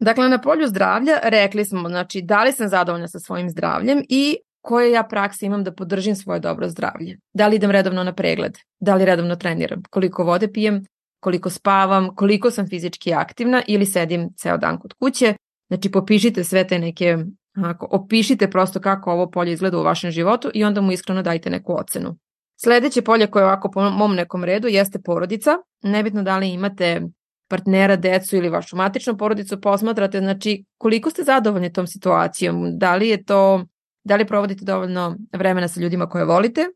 Dakle, 0.00 0.28
na 0.28 0.40
polju 0.40 0.66
zdravlja 0.66 1.18
rekli 1.22 1.64
smo, 1.64 1.88
znači, 1.88 2.22
da 2.22 2.44
li 2.44 2.52
sam 2.52 2.68
zadovoljna 2.68 3.08
sa 3.08 3.18
svojim 3.18 3.50
zdravljem 3.50 4.02
i 4.08 4.36
koje 4.60 4.92
ja 4.92 5.02
prakse 5.02 5.46
imam 5.46 5.64
da 5.64 5.74
podržim 5.74 6.16
svoje 6.16 6.40
dobro 6.40 6.68
zdravlje. 6.68 7.18
Da 7.34 7.48
li 7.48 7.56
idem 7.56 7.70
redovno 7.70 8.04
na 8.04 8.12
pregled, 8.12 8.58
da 8.80 8.94
li 8.94 9.04
redovno 9.04 9.36
treniram, 9.36 9.82
koliko 9.90 10.24
vode 10.24 10.52
pijem, 10.52 10.84
koliko 11.20 11.50
spavam, 11.50 12.14
koliko 12.14 12.50
sam 12.50 12.68
fizički 12.68 13.14
aktivna 13.14 13.62
ili 13.66 13.86
sedim 13.86 14.28
ceo 14.36 14.56
dan 14.56 14.78
kod 14.78 14.92
kuće. 14.92 15.34
Znači, 15.68 15.90
popišite 15.90 16.44
sve 16.44 16.66
te 16.66 16.78
neke, 16.78 17.18
ako, 17.64 17.88
opišite 17.90 18.50
prosto 18.50 18.80
kako 18.80 19.12
ovo 19.12 19.30
polje 19.30 19.52
izgleda 19.52 19.78
u 19.78 19.82
vašem 19.82 20.10
životu 20.10 20.50
i 20.54 20.64
onda 20.64 20.80
mu 20.80 20.92
iskreno 20.92 21.22
dajte 21.22 21.50
neku 21.50 21.72
ocenu. 21.80 22.16
Sledeće 22.60 23.02
polje 23.02 23.26
koje 23.26 23.42
je 23.42 23.46
ovako 23.46 23.70
po 23.70 23.90
mom 23.90 24.14
nekom 24.14 24.44
redu 24.44 24.68
jeste 24.68 24.98
porodica. 25.04 25.50
Nebitno 25.82 26.22
da 26.22 26.38
li 26.38 26.48
imate 26.48 27.02
partnera, 27.48 27.96
decu 27.96 28.36
ili 28.36 28.48
vašu 28.48 28.76
matičnu 28.76 29.16
porodicu 29.16 29.60
posmatrate, 29.60 30.18
znači 30.18 30.64
koliko 30.78 31.10
ste 31.10 31.22
zadovoljni 31.24 31.72
tom 31.72 31.86
situacijom, 31.86 32.78
da 32.78 32.96
li 32.96 33.08
je 33.08 33.24
to, 33.24 33.64
da 34.04 34.16
li 34.16 34.26
provodite 34.26 34.64
dovoljno 34.64 35.16
vremena 35.32 35.68
sa 35.68 35.80
ljudima 35.80 36.08
koje 36.08 36.24
volite, 36.24 36.66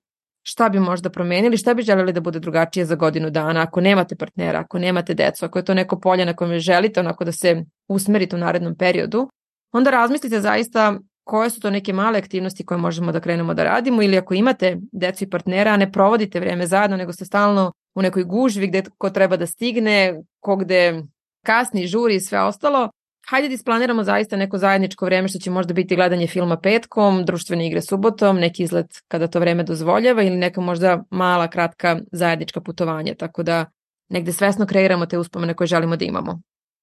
šta 0.43 0.69
bi 0.69 0.81
možda 0.81 1.11
promenili, 1.11 1.57
šta 1.57 1.75
bi 1.75 1.83
želeli 1.83 2.13
da 2.13 2.21
bude 2.21 2.39
drugačije 2.39 2.87
za 2.87 2.95
godinu 2.95 3.31
dana, 3.31 3.63
ako 3.63 3.81
nemate 3.81 4.17
partnera, 4.17 4.59
ako 4.59 4.79
nemate 4.79 5.15
decu, 5.15 5.45
ako 5.45 5.59
je 5.59 5.65
to 5.65 5.75
neko 5.75 6.01
polje 6.01 6.27
na 6.27 6.37
kojem 6.37 6.59
želite 6.59 7.01
onako 7.01 7.25
da 7.25 7.33
se 7.33 7.65
usmerite 7.89 8.37
u 8.37 8.39
narednom 8.39 8.77
periodu, 8.77 9.29
onda 9.73 9.91
razmislite 9.91 10.41
zaista 10.41 10.99
koje 11.25 11.51
su 11.51 11.61
to 11.61 11.71
neke 11.71 11.93
male 11.93 12.19
aktivnosti 12.19 12.67
koje 12.67 12.79
možemo 12.79 13.13
da 13.13 13.21
krenemo 13.21 13.55
da 13.55 13.65
radimo 13.65 14.03
ili 14.03 14.19
ako 14.19 14.35
imate 14.35 14.79
decu 14.93 15.25
i 15.25 15.31
partnera, 15.31 15.77
ne 15.77 15.93
provodite 15.93 16.41
vreme 16.41 16.67
zajedno, 16.67 16.97
nego 16.97 17.13
ste 17.13 17.25
stalno 17.25 17.73
u 17.95 18.03
nekoj 18.03 18.25
gužvi 18.25 18.67
gde 18.67 18.83
ko 18.99 19.11
treba 19.11 19.37
da 19.37 19.47
stigne, 19.47 20.23
ko 20.41 20.57
gde 20.57 21.03
kasni, 21.47 21.87
žuri 21.87 22.15
i 22.15 22.21
sve 22.21 22.41
ostalo, 22.41 22.91
hajde 23.29 23.49
da 23.49 23.55
isplaniramo 23.55 24.05
zaista 24.05 24.37
neko 24.37 24.59
zajedničko 24.59 25.05
vreme 25.05 25.29
što 25.29 25.39
će 25.39 25.51
možda 25.51 25.75
biti 25.75 25.97
gledanje 25.97 26.27
filma 26.27 26.57
petkom, 26.57 27.25
društvene 27.25 27.67
igre 27.67 27.83
subotom, 27.83 28.37
neki 28.37 28.63
izlet 28.63 28.87
kada 29.09 29.27
to 29.27 29.41
vreme 29.41 29.63
dozvoljava 29.63 30.23
ili 30.23 30.37
neka 30.37 30.61
možda 30.61 31.03
mala, 31.11 31.49
kratka 31.49 32.01
zajednička 32.13 32.61
putovanja, 32.61 33.15
tako 33.15 33.43
da 33.43 33.67
negde 34.09 34.33
svesno 34.33 34.67
kreiramo 34.67 35.07
te 35.07 35.19
uspomene 35.19 35.55
koje 35.55 35.67
želimo 35.67 35.97
da 35.97 36.05
imamo. 36.05 36.41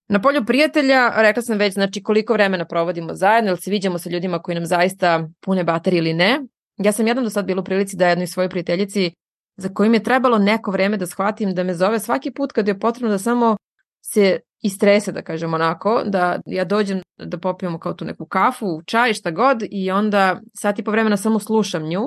Na 0.07 0.21
polju 0.21 0.45
prijatelja, 0.45 1.11
rekla 1.15 1.43
sam 1.43 1.57
već, 1.57 1.73
znači 1.73 2.03
koliko 2.03 2.33
vremena 2.33 2.65
provodimo 2.65 3.13
zajedno, 3.13 3.49
ili 3.51 3.61
se 3.61 3.71
viđamo 3.71 3.97
sa 3.97 4.09
ljudima 4.09 4.39
koji 4.39 4.55
nam 4.55 4.65
zaista 4.65 5.27
pune 5.41 5.63
baterije 5.63 5.99
ili 5.99 6.13
ne. 6.13 6.39
Ja 6.77 6.91
sam 6.91 7.07
jednom 7.07 7.23
do 7.23 7.29
sad 7.29 7.45
bila 7.45 7.61
u 7.61 7.63
prilici 7.63 7.97
da 7.97 8.07
jednoj 8.07 8.27
svojoj 8.27 8.49
prijateljici 8.49 9.11
za 9.59 9.69
kojim 9.73 9.93
je 9.93 10.03
trebalo 10.03 10.37
neko 10.37 10.71
vreme 10.71 10.97
da 10.97 11.05
shvatim 11.05 11.53
da 11.53 11.63
me 11.63 11.73
zove 11.73 11.99
svaki 11.99 12.31
put 12.31 12.51
kad 12.51 12.67
je 12.67 12.79
potrebno 12.79 13.09
da 13.09 13.17
samo 13.17 13.57
se 14.01 14.39
istrese, 14.61 15.11
da 15.11 15.21
kažem 15.21 15.53
onako, 15.53 16.03
da 16.05 16.39
ja 16.45 16.65
dođem 16.65 17.01
da 17.17 17.37
popijemo 17.37 17.79
kao 17.79 17.93
tu 17.93 18.05
neku 18.05 18.25
kafu, 18.25 18.81
čaj, 18.85 19.13
šta 19.13 19.31
god 19.31 19.63
i 19.71 19.91
onda 19.91 20.41
sat 20.53 20.79
i 20.79 20.83
po 20.83 20.91
vremena 20.91 21.17
samo 21.17 21.39
slušam 21.39 21.83
nju. 21.83 22.01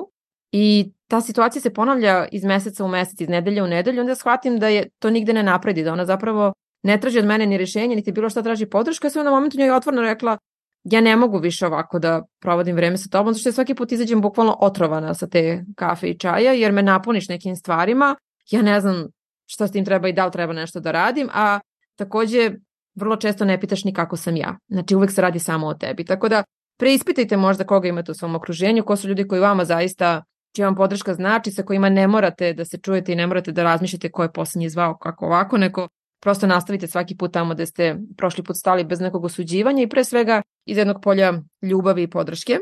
I 0.51 0.91
ta 1.07 1.21
situacija 1.21 1.61
se 1.61 1.73
ponavlja 1.73 2.27
iz 2.31 2.43
meseca 2.43 2.85
u 2.85 2.87
mesec, 2.87 3.21
iz 3.21 3.29
nedelje 3.29 3.63
u 3.63 3.67
nedelju, 3.67 4.01
onda 4.01 4.15
shvatim 4.15 4.59
da 4.59 4.67
je 4.67 4.89
to 4.99 5.09
nigde 5.09 5.33
ne 5.33 5.43
napredi, 5.43 5.83
da 5.83 5.93
ona 5.93 6.05
zapravo 6.05 6.53
ne 6.83 6.99
traži 6.99 7.19
od 7.19 7.25
mene 7.25 7.45
ni 7.45 7.57
rešenje, 7.57 7.95
niti 7.95 8.11
bilo 8.11 8.29
šta 8.29 8.41
traži 8.41 8.65
podrška, 8.65 9.07
ja 9.07 9.11
sam 9.11 9.25
na 9.25 9.31
momentu 9.31 9.57
njoj 9.57 9.71
otvorno 9.71 10.01
rekla, 10.01 10.37
ja 10.83 11.01
ne 11.01 11.15
mogu 11.15 11.37
više 11.37 11.67
ovako 11.67 11.99
da 11.99 12.23
provodim 12.39 12.75
vreme 12.75 12.97
sa 12.97 13.09
tobom, 13.09 13.33
zato 13.33 13.39
što 13.39 13.49
ja 13.49 13.53
svaki 13.53 13.75
put 13.75 13.91
izađem 13.91 14.21
bukvalno 14.21 14.57
otrovana 14.59 15.13
sa 15.13 15.27
te 15.27 15.63
kafe 15.75 16.07
i 16.07 16.17
čaja, 16.17 16.51
jer 16.53 16.71
me 16.71 16.83
napuniš 16.83 17.29
nekim 17.29 17.55
stvarima, 17.55 18.15
ja 18.51 18.61
ne 18.61 18.81
znam 18.81 19.07
šta 19.45 19.67
s 19.67 19.71
tim 19.71 19.85
treba 19.85 20.07
i 20.07 20.13
da 20.13 20.25
li 20.25 20.31
treba 20.31 20.53
nešto 20.53 20.79
da 20.79 20.91
radim, 20.91 21.29
a 21.33 21.59
takođe 21.95 22.51
vrlo 22.95 23.15
često 23.15 23.45
ne 23.45 23.59
pitaš 23.59 23.83
ni 23.83 23.93
kako 23.93 24.17
sam 24.17 24.35
ja. 24.35 24.57
Znači 24.67 24.95
uvek 24.95 25.11
se 25.11 25.21
radi 25.21 25.39
samo 25.39 25.67
o 25.67 25.73
tebi. 25.73 26.05
Tako 26.05 26.29
da 26.29 26.43
preispitajte 26.79 27.37
možda 27.37 27.63
koga 27.63 27.87
imate 27.87 28.11
u 28.11 28.15
svom 28.15 28.35
okruženju, 28.35 28.83
ko 28.83 28.95
su 28.95 29.07
ljudi 29.07 29.27
koji 29.27 29.41
vama 29.41 29.65
zaista 29.65 30.23
čija 30.55 30.67
vam 30.67 30.75
podrška 30.75 31.13
znači, 31.13 31.51
sa 31.51 31.63
kojima 31.63 31.89
ne 31.89 32.07
morate 32.07 32.53
da 32.53 32.65
se 32.65 32.77
čujete 32.77 33.13
i 33.13 33.15
ne 33.15 33.27
morate 33.27 33.51
da 33.51 33.63
razmišljate 33.63 34.11
ko 34.11 34.23
je 34.23 34.31
poslednji 34.31 34.69
zvao 34.69 34.97
kako 34.97 35.25
ovako, 35.25 35.57
neko 35.57 35.87
prosto 36.21 36.47
nastavite 36.47 36.87
svaki 36.87 37.17
put 37.17 37.33
tamo 37.33 37.53
gde 37.53 37.65
ste 37.65 37.97
prošli 38.17 38.43
put 38.43 38.57
stali 38.57 38.83
bez 38.83 38.99
nekog 38.99 39.25
osuđivanja 39.25 39.83
i 39.83 39.89
pre 39.89 40.03
svega 40.03 40.41
iz 40.65 40.77
jednog 40.77 41.01
polja 41.01 41.33
ljubavi 41.61 42.03
i 42.03 42.09
podrške. 42.09 42.59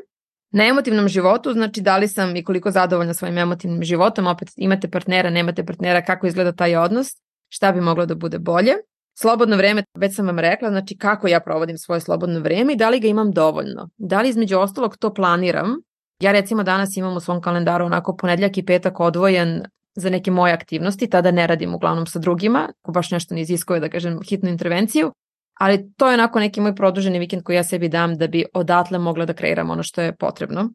Na 0.51 0.67
emotivnom 0.67 1.07
životu, 1.07 1.53
znači 1.53 1.81
da 1.81 1.97
li 1.97 2.07
sam 2.07 2.35
i 2.35 2.43
koliko 2.43 2.71
zadovoljna 2.71 3.13
svojim 3.13 3.37
emotivnim 3.37 3.83
životom, 3.83 4.27
opet 4.27 4.49
imate 4.55 4.89
partnera, 4.89 5.29
nemate 5.29 5.65
partnera, 5.65 6.05
kako 6.05 6.27
izgleda 6.27 6.51
taj 6.51 6.75
odnos, 6.75 7.07
šta 7.49 7.71
bi 7.71 7.81
moglo 7.81 8.05
da 8.05 8.15
bude 8.15 8.39
bolje. 8.39 8.73
Slobodno 9.13 9.57
vreme, 9.57 9.83
već 9.97 10.15
sam 10.15 10.27
vam 10.27 10.39
rekla, 10.39 10.69
znači 10.69 10.97
kako 10.97 11.27
ja 11.27 11.39
provodim 11.39 11.77
svoje 11.77 12.01
slobodno 12.01 12.39
vreme 12.39 12.73
i 12.73 12.75
da 12.75 12.89
li 12.89 12.99
ga 12.99 13.07
imam 13.07 13.31
dovoljno. 13.31 13.89
Da 13.97 14.21
li 14.21 14.29
između 14.29 14.59
ostalog 14.59 14.97
to 14.97 15.13
planiram. 15.13 15.75
Ja 16.21 16.31
recimo 16.31 16.63
danas 16.63 16.97
imam 16.97 17.17
u 17.17 17.19
svom 17.19 17.41
kalendaru 17.41 17.85
onako 17.85 18.15
ponedljak 18.15 18.57
i 18.57 18.65
petak 18.65 18.99
odvojen 18.99 19.63
za 19.95 20.09
neke 20.09 20.31
moje 20.31 20.53
aktivnosti, 20.53 21.09
tada 21.09 21.31
ne 21.31 21.47
radim 21.47 21.75
uglavnom 21.75 22.05
sa 22.07 22.19
drugima, 22.19 22.69
ako 22.81 22.91
baš 22.91 23.11
nešto 23.11 23.35
ne 23.35 23.41
iziskuje 23.41 23.79
da 23.79 23.89
kažem 23.89 24.19
hitnu 24.29 24.49
intervenciju, 24.49 25.11
ali 25.59 25.93
to 25.97 26.07
je 26.07 26.13
onako 26.13 26.39
neki 26.39 26.61
moj 26.61 26.75
produženi 26.75 27.19
vikend 27.19 27.43
koji 27.43 27.55
ja 27.55 27.63
sebi 27.63 27.89
dam 27.89 28.17
da 28.17 28.27
bi 28.27 28.45
odatle 28.53 28.99
mogla 28.99 29.25
da 29.25 29.33
kreiram 29.33 29.69
ono 29.69 29.83
što 29.83 30.01
je 30.01 30.15
potrebno. 30.15 30.69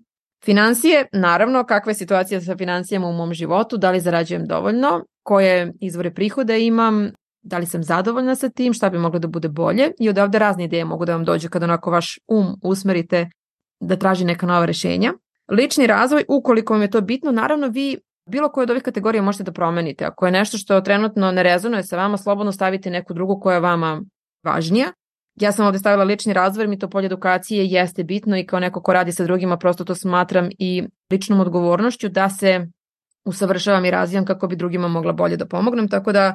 Financije, 0.44 1.06
naravno, 1.12 1.64
kakva 1.64 1.90
je 1.90 1.94
situacija 1.94 2.40
sa 2.40 2.56
financijama 2.56 3.06
u 3.06 3.12
mom 3.12 3.34
životu, 3.34 3.76
da 3.76 3.90
li 3.90 4.00
zarađujem 4.00 4.46
dovoljno, 4.46 5.04
koje 5.22 5.72
izvore 5.80 6.14
prihoda 6.14 6.56
imam, 6.56 7.10
da 7.42 7.58
li 7.58 7.66
sam 7.66 7.82
zadovoljna 7.82 8.34
sa 8.34 8.48
tim, 8.48 8.72
šta 8.72 8.90
bi 8.90 8.98
moglo 8.98 9.18
da 9.18 9.28
bude 9.28 9.48
bolje 9.48 9.90
i 9.98 10.08
odavde 10.08 10.38
razne 10.38 10.64
ideje 10.64 10.84
mogu 10.84 11.04
da 11.04 11.12
vam 11.12 11.24
dođe 11.24 11.48
kada 11.48 11.64
onako 11.64 11.90
vaš 11.90 12.18
um 12.28 12.46
usmerite 12.62 13.28
da 13.80 13.96
traži 13.96 14.24
neka 14.24 14.46
nova 14.46 14.66
rešenja. 14.66 15.12
Lični 15.50 15.86
razvoj, 15.86 16.24
ukoliko 16.28 16.74
vam 16.74 16.82
je 16.82 16.90
to 16.90 17.00
bitno, 17.00 17.32
naravno 17.32 17.68
vi 17.68 17.98
bilo 18.30 18.48
koje 18.48 18.62
od 18.62 18.70
ovih 18.70 18.82
kategorija 18.82 19.22
možete 19.22 19.44
da 19.44 19.52
promenite. 19.52 20.04
Ako 20.04 20.26
je 20.26 20.32
nešto 20.32 20.58
što 20.58 20.80
trenutno 20.80 21.30
ne 21.30 21.42
rezonuje 21.42 21.82
sa 21.82 21.96
vama, 21.96 22.16
slobodno 22.16 22.52
stavite 22.52 22.90
neku 22.90 23.14
drugu 23.14 23.40
koja 23.40 23.58
vama 23.58 24.02
važnija. 24.46 24.92
Ja 25.40 25.52
sam 25.52 25.66
ovde 25.66 25.78
stavila 25.78 26.04
lični 26.04 26.32
razvoj, 26.32 26.66
mi 26.66 26.78
to 26.78 26.88
polje 26.88 27.06
edukacije 27.06 27.66
jeste 27.66 28.04
bitno 28.04 28.38
i 28.38 28.46
kao 28.46 28.60
neko 28.60 28.82
ko 28.82 28.92
radi 28.92 29.12
sa 29.12 29.24
drugima, 29.24 29.56
prosto 29.56 29.84
to 29.84 29.94
smatram 29.94 30.48
i 30.58 30.82
ličnom 31.10 31.40
odgovornošću 31.40 32.08
da 32.08 32.30
se 32.30 32.66
usavršavam 33.24 33.84
i 33.84 33.90
razvijam 33.90 34.24
kako 34.24 34.46
bi 34.46 34.56
drugima 34.56 34.88
mogla 34.88 35.12
bolje 35.12 35.36
da 35.36 35.46
pomognem, 35.46 35.88
tako 35.88 36.12
da 36.12 36.34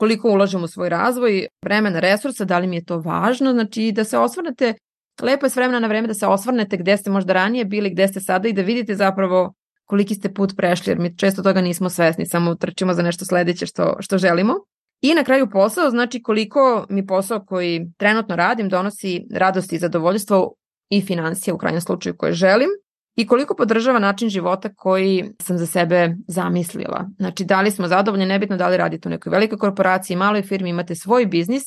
koliko 0.00 0.30
ulažem 0.30 0.64
u 0.64 0.68
svoj 0.68 0.88
razvoj, 0.88 1.46
vremena, 1.64 2.00
resursa, 2.00 2.44
da 2.44 2.58
li 2.58 2.66
mi 2.66 2.76
je 2.76 2.84
to 2.84 2.98
važno, 2.98 3.52
znači 3.52 3.92
da 3.92 4.04
se 4.04 4.18
osvrnete, 4.18 4.74
lepo 5.22 5.46
je 5.46 5.50
s 5.50 5.56
vremena 5.56 5.80
na 5.80 5.88
vreme 5.88 6.08
da 6.08 6.14
se 6.14 6.26
osvrnete 6.26 6.76
gde 6.76 6.96
ste 6.96 7.10
možda 7.10 7.32
ranije 7.32 7.64
bili, 7.64 7.90
gde 7.90 8.08
ste 8.08 8.20
sada 8.20 8.48
i 8.48 8.52
da 8.52 8.62
vidite 8.62 8.94
zapravo 8.94 9.52
koliki 9.84 10.14
ste 10.14 10.34
put 10.34 10.56
prešli, 10.56 10.90
jer 10.90 10.98
mi 10.98 11.16
često 11.16 11.42
toga 11.42 11.60
nismo 11.60 11.90
svesni, 11.90 12.26
samo 12.26 12.54
trčimo 12.54 12.94
za 12.94 13.02
nešto 13.02 13.24
sledeće 13.24 13.66
što, 13.66 13.96
što 14.00 14.18
želimo. 14.18 14.54
I 15.00 15.14
na 15.14 15.24
kraju 15.24 15.50
posao, 15.50 15.90
znači 15.90 16.22
koliko 16.22 16.86
mi 16.88 17.06
posao 17.06 17.44
koji 17.44 17.90
trenutno 17.96 18.36
radim 18.36 18.68
donosi 18.68 19.26
radost 19.32 19.72
i 19.72 19.78
zadovoljstvo 19.78 20.54
i 20.90 21.00
financije 21.02 21.54
u 21.54 21.58
krajnjem 21.58 21.80
slučaju 21.80 22.16
koje 22.16 22.32
želim 22.32 22.68
i 23.16 23.26
koliko 23.26 23.54
podržava 23.54 23.98
način 23.98 24.28
života 24.28 24.74
koji 24.76 25.32
sam 25.42 25.58
za 25.58 25.66
sebe 25.66 26.14
zamislila. 26.28 27.08
Znači, 27.18 27.44
da 27.44 27.60
li 27.60 27.70
smo 27.70 27.88
zadovoljni, 27.88 28.26
nebitno 28.26 28.56
da 28.56 28.68
li 28.68 28.76
radite 28.76 29.08
u 29.08 29.10
nekoj 29.10 29.30
velikoj 29.30 29.58
korporaciji, 29.58 30.16
maloj 30.16 30.42
firmi, 30.42 30.70
imate 30.70 30.94
svoj 30.94 31.26
biznis, 31.26 31.62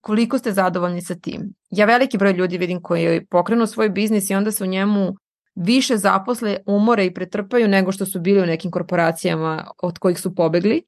koliko 0.00 0.38
ste 0.38 0.52
zadovoljni 0.52 1.02
sa 1.02 1.14
tim. 1.14 1.54
Ja 1.70 1.86
veliki 1.86 2.18
broj 2.18 2.32
ljudi 2.32 2.58
vidim 2.58 2.82
koji 2.82 3.26
pokrenu 3.26 3.66
svoj 3.66 3.88
biznis 3.88 4.30
i 4.30 4.34
onda 4.34 4.50
se 4.50 4.64
u 4.64 4.66
njemu 4.66 5.16
više 5.54 5.96
zaposle, 5.96 6.56
umore 6.66 7.06
i 7.06 7.14
pretrpaju 7.14 7.68
nego 7.68 7.92
što 7.92 8.06
su 8.06 8.20
bili 8.20 8.42
u 8.42 8.46
nekim 8.46 8.70
korporacijama 8.70 9.70
od 9.82 9.98
kojih 9.98 10.20
su 10.20 10.34
pobegli. 10.34 10.82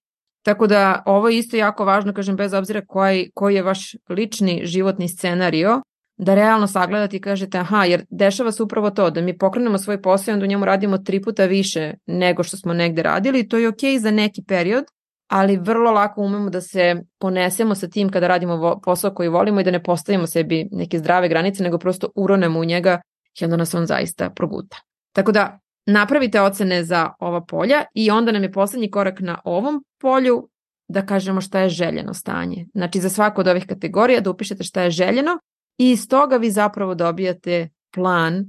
Tako 0.46 0.66
da 0.66 1.02
ovo 1.06 1.28
je 1.28 1.38
isto 1.38 1.56
jako 1.56 1.84
važno, 1.84 2.12
kažem, 2.12 2.36
bez 2.36 2.52
obzira 2.54 2.80
koji, 2.86 3.30
koji 3.34 3.54
je 3.54 3.62
vaš 3.62 3.96
lični 4.08 4.60
životni 4.64 5.08
scenario, 5.08 5.80
da 6.16 6.34
realno 6.34 6.66
sagledate 6.66 7.16
i 7.16 7.20
kažete 7.20 7.58
aha, 7.58 7.84
jer 7.84 8.04
dešava 8.10 8.52
se 8.52 8.62
upravo 8.62 8.90
to, 8.90 9.10
da 9.10 9.20
mi 9.20 9.38
pokrenemo 9.38 9.78
svoj 9.78 10.02
posao 10.02 10.32
i 10.32 10.34
onda 10.34 10.44
u 10.44 10.48
njemu 10.48 10.64
radimo 10.64 10.98
tri 10.98 11.22
puta 11.22 11.44
više 11.44 11.94
nego 12.06 12.42
što 12.42 12.56
smo 12.56 12.74
negde 12.74 13.02
radili 13.02 13.48
to 13.48 13.58
je 13.58 13.72
okay 13.72 13.98
za 13.98 14.10
neki 14.10 14.42
period, 14.42 14.84
ali 15.28 15.56
vrlo 15.56 15.90
lako 15.90 16.20
umemo 16.20 16.50
da 16.50 16.60
se 16.60 17.02
ponesemo 17.18 17.74
sa 17.74 17.88
tim 17.88 18.08
kada 18.08 18.28
radimo 18.28 18.80
posao 18.84 19.14
koji 19.14 19.28
volimo 19.28 19.60
i 19.60 19.64
da 19.64 19.70
ne 19.70 19.82
postavimo 19.82 20.26
sebi 20.26 20.68
neke 20.72 20.98
zdrave 20.98 21.28
granice, 21.28 21.62
nego 21.62 21.78
prosto 21.78 22.08
uronemo 22.14 22.60
u 22.60 22.64
njega 22.64 23.00
i 23.40 23.44
onda 23.44 23.56
nas 23.56 23.74
on 23.74 23.86
zaista 23.86 24.30
proguta. 24.30 24.76
Tako 25.12 25.32
da 25.32 25.58
napravite 25.86 26.40
ocene 26.40 26.84
za 26.84 27.10
ova 27.18 27.44
polja 27.44 27.84
i 27.94 28.10
onda 28.10 28.32
nam 28.32 28.42
je 28.42 28.52
poslednji 28.52 28.90
korak 28.90 29.20
na 29.20 29.40
ovom 29.44 29.84
polju 30.00 30.48
da 30.88 31.06
kažemo 31.06 31.40
šta 31.40 31.60
je 31.60 31.68
željeno 31.68 32.14
stanje. 32.14 32.66
Znači 32.74 33.00
za 33.00 33.08
svaku 33.08 33.40
od 33.40 33.48
ovih 33.48 33.66
kategorija 33.66 34.20
da 34.20 34.30
upišete 34.30 34.64
šta 34.64 34.82
je 34.82 34.90
željeno 34.90 35.38
i 35.78 35.90
iz 35.90 36.08
toga 36.08 36.36
vi 36.36 36.50
zapravo 36.50 36.94
dobijate 36.94 37.68
plan 37.94 38.44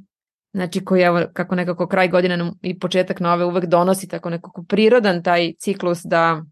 znači 0.53 0.85
koji 0.85 1.01
evo 1.01 1.21
kako 1.33 1.55
nekako 1.55 1.87
kraj 1.87 2.07
godine 2.07 2.51
i 2.61 2.79
početak 2.79 3.19
nove 3.19 3.45
uvek 3.45 3.65
donosi 3.65 4.07
tako 4.07 4.29
nekako 4.29 4.63
prirodan 4.63 5.23
taj 5.23 5.53
ciklus 5.59 6.01
da 6.03 6.43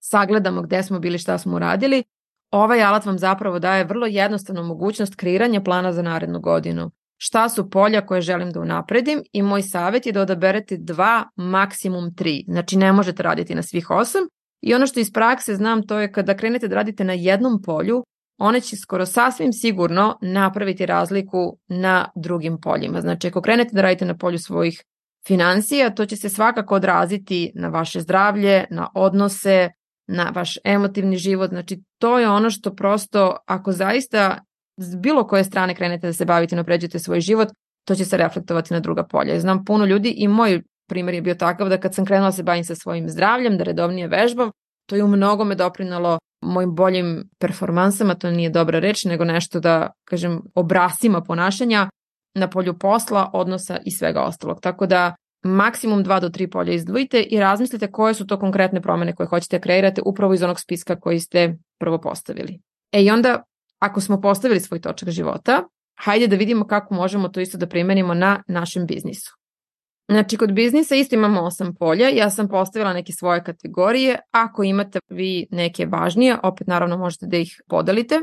sagledamo 0.00 0.62
gde 0.62 0.82
smo 0.82 0.98
bili, 0.98 1.18
šta 1.18 1.38
smo 1.38 1.56
uradili. 1.56 2.04
Ovaj 2.50 2.82
alat 2.82 3.06
vam 3.06 3.18
zapravo 3.18 3.58
daje 3.58 3.84
vrlo 3.84 4.06
jednostavnu 4.06 4.62
mogućnost 4.62 5.14
kreiranja 5.14 5.60
plana 5.60 5.92
za 5.92 6.02
narednu 6.02 6.40
godinu 6.40 6.90
šta 7.16 7.48
su 7.48 7.70
polja 7.70 8.06
koje 8.06 8.20
želim 8.20 8.50
da 8.50 8.60
unapredim 8.60 9.22
i 9.32 9.42
moj 9.42 9.62
savjet 9.62 10.06
je 10.06 10.12
da 10.12 10.20
odaberete 10.20 10.76
dva, 10.76 11.24
maksimum 11.36 12.14
tri. 12.14 12.44
Znači 12.48 12.76
ne 12.76 12.92
možete 12.92 13.22
raditi 13.22 13.54
na 13.54 13.62
svih 13.62 13.90
osam 13.90 14.22
i 14.60 14.74
ono 14.74 14.86
što 14.86 15.00
iz 15.00 15.12
prakse 15.12 15.54
znam 15.54 15.86
to 15.86 15.98
je 15.98 16.12
kada 16.12 16.36
krenete 16.36 16.68
da 16.68 16.74
radite 16.74 17.04
na 17.04 17.12
jednom 17.12 17.62
polju, 17.62 18.04
one 18.38 18.60
će 18.60 18.76
skoro 18.76 19.06
sasvim 19.06 19.52
sigurno 19.52 20.18
napraviti 20.22 20.86
razliku 20.86 21.58
na 21.68 22.08
drugim 22.16 22.60
poljima. 22.60 23.00
Znači 23.00 23.28
ako 23.28 23.42
krenete 23.42 23.70
da 23.72 23.82
radite 23.82 24.04
na 24.04 24.16
polju 24.16 24.38
svojih 24.38 24.84
financija, 25.26 25.90
to 25.90 26.06
će 26.06 26.16
se 26.16 26.28
svakako 26.28 26.74
odraziti 26.74 27.52
na 27.54 27.68
vaše 27.68 28.00
zdravlje, 28.00 28.64
na 28.70 28.88
odnose, 28.94 29.70
na 30.06 30.32
vaš 30.34 30.58
emotivni 30.64 31.16
život. 31.16 31.50
Znači 31.50 31.82
to 31.98 32.18
je 32.18 32.28
ono 32.28 32.50
što 32.50 32.74
prosto 32.74 33.36
ako 33.46 33.72
zaista 33.72 34.40
s 34.76 34.96
bilo 34.96 35.26
koje 35.26 35.44
strane 35.44 35.74
krenete 35.74 36.06
da 36.06 36.12
se 36.12 36.24
bavite 36.24 36.54
i 36.54 36.56
napređujete 36.56 36.98
svoj 36.98 37.20
život, 37.20 37.48
to 37.84 37.94
će 37.94 38.04
se 38.04 38.16
reflektovati 38.16 38.74
na 38.74 38.80
druga 38.80 39.04
polja. 39.04 39.40
Znam 39.40 39.64
puno 39.64 39.84
ljudi 39.84 40.14
i 40.16 40.28
moj 40.28 40.62
primjer 40.88 41.14
je 41.14 41.22
bio 41.22 41.34
takav 41.34 41.68
da 41.68 41.80
kad 41.80 41.94
sam 41.94 42.04
krenula 42.04 42.28
da 42.28 42.32
se 42.32 42.42
bavim 42.42 42.64
sa 42.64 42.74
svojim 42.74 43.08
zdravljem, 43.08 43.58
da 43.58 43.64
redovnije 43.64 44.08
vežbam, 44.08 44.50
to 44.86 44.96
je 44.96 45.04
u 45.04 45.08
mnogome 45.08 45.54
doprinalo 45.54 46.18
mojim 46.42 46.74
boljim 46.74 47.28
performansama, 47.38 48.14
to 48.14 48.30
nije 48.30 48.50
dobra 48.50 48.78
reč, 48.78 49.04
nego 49.04 49.24
nešto 49.24 49.60
da, 49.60 49.90
kažem, 50.04 50.42
obrasima 50.54 51.20
ponašanja 51.20 51.88
na 52.34 52.50
polju 52.50 52.78
posla, 52.78 53.30
odnosa 53.32 53.78
i 53.84 53.90
svega 53.90 54.20
ostalog. 54.20 54.60
Tako 54.60 54.86
da 54.86 55.14
maksimum 55.44 56.04
2 56.04 56.20
do 56.20 56.28
3 56.28 56.50
polja 56.52 56.72
izdvojite 56.72 57.22
i 57.22 57.40
razmislite 57.40 57.92
koje 57.92 58.14
su 58.14 58.26
to 58.26 58.38
konkretne 58.38 58.80
promene 58.80 59.14
koje 59.14 59.26
hoćete 59.26 59.60
kreirate 59.60 60.02
upravo 60.04 60.34
iz 60.34 60.42
onog 60.42 60.60
spiska 60.60 61.00
koji 61.00 61.20
ste 61.20 61.56
prvo 61.78 62.00
postavili. 62.00 62.60
E 62.92 63.02
i 63.02 63.10
onda 63.10 63.42
ako 63.84 64.00
smo 64.00 64.20
postavili 64.20 64.60
svoj 64.60 64.80
točak 64.80 65.08
života, 65.08 65.62
hajde 65.96 66.26
da 66.26 66.36
vidimo 66.36 66.66
kako 66.66 66.94
možemo 66.94 67.28
to 67.28 67.40
isto 67.40 67.58
da 67.58 67.66
primenimo 67.66 68.14
na 68.14 68.42
našem 68.48 68.86
biznisu. 68.86 69.36
Znači, 70.08 70.36
kod 70.36 70.52
biznisa 70.52 70.94
isto 70.94 71.14
imamo 71.14 71.42
osam 71.42 71.74
polja, 71.74 72.08
ja 72.08 72.30
sam 72.30 72.48
postavila 72.48 72.92
neke 72.92 73.12
svoje 73.12 73.44
kategorije, 73.44 74.18
ako 74.30 74.64
imate 74.64 75.00
vi 75.08 75.46
neke 75.50 75.86
važnije, 75.86 76.36
opet 76.42 76.66
naravno 76.66 76.96
možete 76.96 77.26
da 77.26 77.36
ih 77.36 77.60
podelite. 77.68 78.20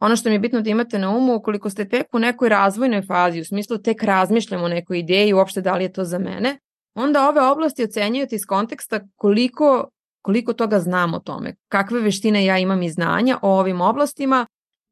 Ono 0.00 0.16
što 0.16 0.28
mi 0.28 0.34
je 0.34 0.38
bitno 0.38 0.60
da 0.60 0.70
imate 0.70 0.98
na 0.98 1.10
umu, 1.10 1.34
ukoliko 1.34 1.70
ste 1.70 1.88
tek 1.88 2.06
u 2.12 2.18
nekoj 2.18 2.48
razvojnoj 2.48 3.02
fazi, 3.02 3.40
u 3.40 3.44
smislu 3.44 3.78
tek 3.78 4.02
razmišljamo 4.02 4.64
o 4.64 4.68
nekoj 4.68 4.98
ideji, 4.98 5.32
uopšte 5.32 5.60
da 5.60 5.74
li 5.74 5.84
je 5.84 5.92
to 5.92 6.04
za 6.04 6.18
mene, 6.18 6.58
onda 6.94 7.28
ove 7.28 7.40
oblasti 7.40 7.84
ocenjujete 7.84 8.36
iz 8.36 8.46
konteksta 8.46 9.00
koliko, 9.16 9.88
koliko 10.22 10.52
toga 10.52 10.80
znam 10.80 11.14
o 11.14 11.18
tome, 11.18 11.54
kakve 11.68 12.00
veštine 12.00 12.44
ja 12.44 12.58
imam 12.58 12.82
i 12.82 12.90
znanja 12.90 13.38
o 13.42 13.58
ovim 13.58 13.80
oblastima 13.80 14.46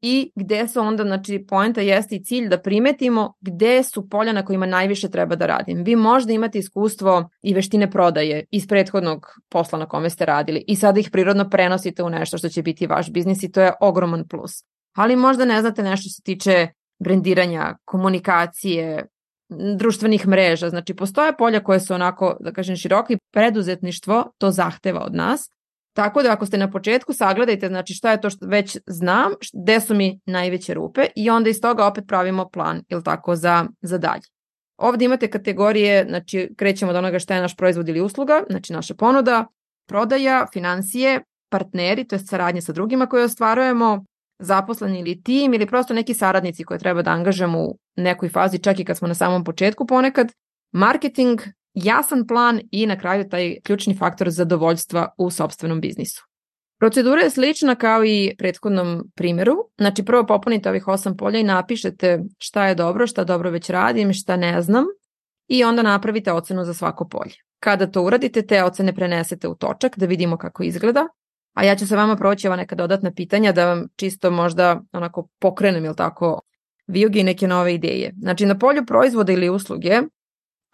i 0.05 0.31
gde 0.35 0.67
su 0.67 0.79
onda, 0.79 1.03
znači, 1.03 1.45
poenta 1.47 1.81
jeste 1.81 2.15
i 2.15 2.23
cilj 2.23 2.47
da 2.49 2.57
primetimo 2.57 3.33
gde 3.41 3.83
su 3.83 4.09
polja 4.09 4.33
na 4.33 4.45
kojima 4.45 4.65
najviše 4.65 5.09
treba 5.09 5.35
da 5.35 5.45
radim. 5.45 5.83
Vi 5.83 5.95
možda 5.95 6.33
imate 6.33 6.59
iskustvo 6.59 7.29
i 7.41 7.53
veštine 7.53 7.91
prodaje 7.91 8.45
iz 8.51 8.67
prethodnog 8.67 9.27
posla 9.49 9.79
na 9.79 9.85
kome 9.85 10.09
ste 10.09 10.25
radili 10.25 10.63
i 10.67 10.75
sada 10.75 10.99
ih 10.99 11.09
prirodno 11.11 11.49
prenosite 11.49 12.03
u 12.03 12.09
nešto 12.09 12.37
što 12.37 12.49
će 12.49 12.61
biti 12.61 12.87
vaš 12.87 13.11
biznis 13.11 13.43
i 13.43 13.51
to 13.51 13.61
je 13.61 13.73
ogroman 13.81 14.27
plus. 14.27 14.63
Ali 14.95 15.15
možda 15.15 15.45
ne 15.45 15.61
znate 15.61 15.83
nešto 15.83 16.09
se 16.09 16.21
tiče 16.21 16.67
brendiranja, 16.99 17.75
komunikacije, 17.85 19.05
društvenih 19.77 20.27
mreža. 20.27 20.69
Znači, 20.69 20.93
postoje 20.93 21.37
polja 21.37 21.63
koje 21.63 21.79
su 21.79 21.93
onako, 21.93 22.37
da 22.39 22.51
kažem, 22.51 22.75
široki 22.75 23.17
preduzetništvo, 23.33 24.31
to 24.37 24.51
zahteva 24.51 25.05
od 25.05 25.15
nas. 25.15 25.49
Tako 25.93 26.23
da 26.23 26.31
ako 26.31 26.45
ste 26.45 26.57
na 26.57 26.71
početku 26.71 27.13
sagledajte 27.13 27.67
znači 27.67 27.93
šta 27.93 28.11
je 28.11 28.21
to 28.21 28.29
što 28.29 28.45
već 28.45 28.77
znam, 28.87 29.31
gde 29.63 29.79
su 29.79 29.95
mi 29.95 30.19
najveće 30.25 30.73
rupe 30.73 31.05
i 31.15 31.29
onda 31.29 31.49
iz 31.49 31.61
toga 31.61 31.85
opet 31.85 32.03
pravimo 32.07 32.49
plan 32.49 32.83
ili 32.89 33.03
tako 33.03 33.35
za, 33.35 33.65
za 33.81 33.97
dalje. 33.97 34.23
Ovde 34.77 35.05
imate 35.05 35.29
kategorije, 35.29 36.05
znači 36.09 36.53
krećemo 36.57 36.91
od 36.91 36.95
onoga 36.95 37.19
šta 37.19 37.35
je 37.35 37.41
naš 37.41 37.55
proizvod 37.55 37.89
ili 37.89 38.01
usluga, 38.01 38.43
znači 38.49 38.73
naša 38.73 38.95
ponuda, 38.95 39.45
prodaja, 39.87 40.47
financije, 40.53 41.21
partneri, 41.49 42.07
to 42.07 42.15
je 42.15 42.19
saradnje 42.19 42.61
sa 42.61 42.73
drugima 42.73 43.05
koje 43.05 43.23
ostvarujemo, 43.23 44.05
zaposleni 44.39 44.99
ili 44.99 45.23
tim 45.23 45.53
ili 45.53 45.65
prosto 45.65 45.93
neki 45.93 46.13
saradnici 46.13 46.63
koje 46.63 46.79
treba 46.79 47.01
da 47.01 47.11
angažemo 47.11 47.59
u 47.59 47.77
nekoj 47.95 48.29
fazi, 48.29 48.59
čak 48.59 48.79
i 48.79 48.85
kad 48.85 48.97
smo 48.97 49.07
na 49.07 49.13
samom 49.13 49.43
početku 49.43 49.87
ponekad, 49.87 50.31
marketing, 50.71 51.41
jasan 51.73 52.27
plan 52.27 52.61
i 52.71 52.85
na 52.85 52.99
kraju 52.99 53.29
taj 53.29 53.55
ključni 53.63 53.97
faktor 53.97 54.29
zadovoljstva 54.29 55.13
u 55.17 55.31
sobstvenom 55.31 55.81
biznisu. 55.81 56.23
Procedura 56.79 57.21
je 57.21 57.29
slična 57.29 57.75
kao 57.75 58.05
i 58.05 58.35
prethodnom 58.37 59.03
primjeru. 59.15 59.55
Znači 59.77 60.05
prvo 60.05 60.25
popunite 60.25 60.69
ovih 60.69 60.87
osam 60.87 61.17
polja 61.17 61.39
i 61.39 61.43
napišete 61.43 62.23
šta 62.37 62.67
je 62.67 62.75
dobro, 62.75 63.07
šta 63.07 63.23
dobro 63.23 63.49
već 63.49 63.69
radim, 63.69 64.13
šta 64.13 64.35
ne 64.37 64.61
znam 64.61 64.85
i 65.47 65.63
onda 65.63 65.81
napravite 65.81 66.31
ocenu 66.31 66.65
za 66.65 66.73
svako 66.73 67.07
polje. 67.07 67.35
Kada 67.59 67.87
to 67.87 68.03
uradite, 68.03 68.41
te 68.41 68.63
ocene 68.63 68.95
prenesete 68.95 69.47
u 69.47 69.55
točak 69.55 69.97
da 69.97 70.05
vidimo 70.05 70.37
kako 70.37 70.63
izgleda, 70.63 71.07
a 71.53 71.63
ja 71.63 71.75
ću 71.75 71.87
sa 71.87 71.95
vama 71.95 72.15
proći 72.15 72.47
ova 72.47 72.57
neka 72.57 72.75
dodatna 72.75 73.11
pitanja 73.11 73.51
da 73.51 73.65
vam 73.65 73.87
čisto 73.95 74.31
možda 74.31 74.81
onako 74.91 75.27
pokrenem, 75.39 75.85
ili 75.85 75.95
tako, 75.95 76.41
vijugi 76.87 77.23
neke 77.23 77.47
nove 77.47 77.73
ideje. 77.73 78.13
Znači 78.19 78.45
na 78.45 78.57
polju 78.57 78.85
proizvoda 78.85 79.33
ili 79.33 79.49
usluge 79.49 80.01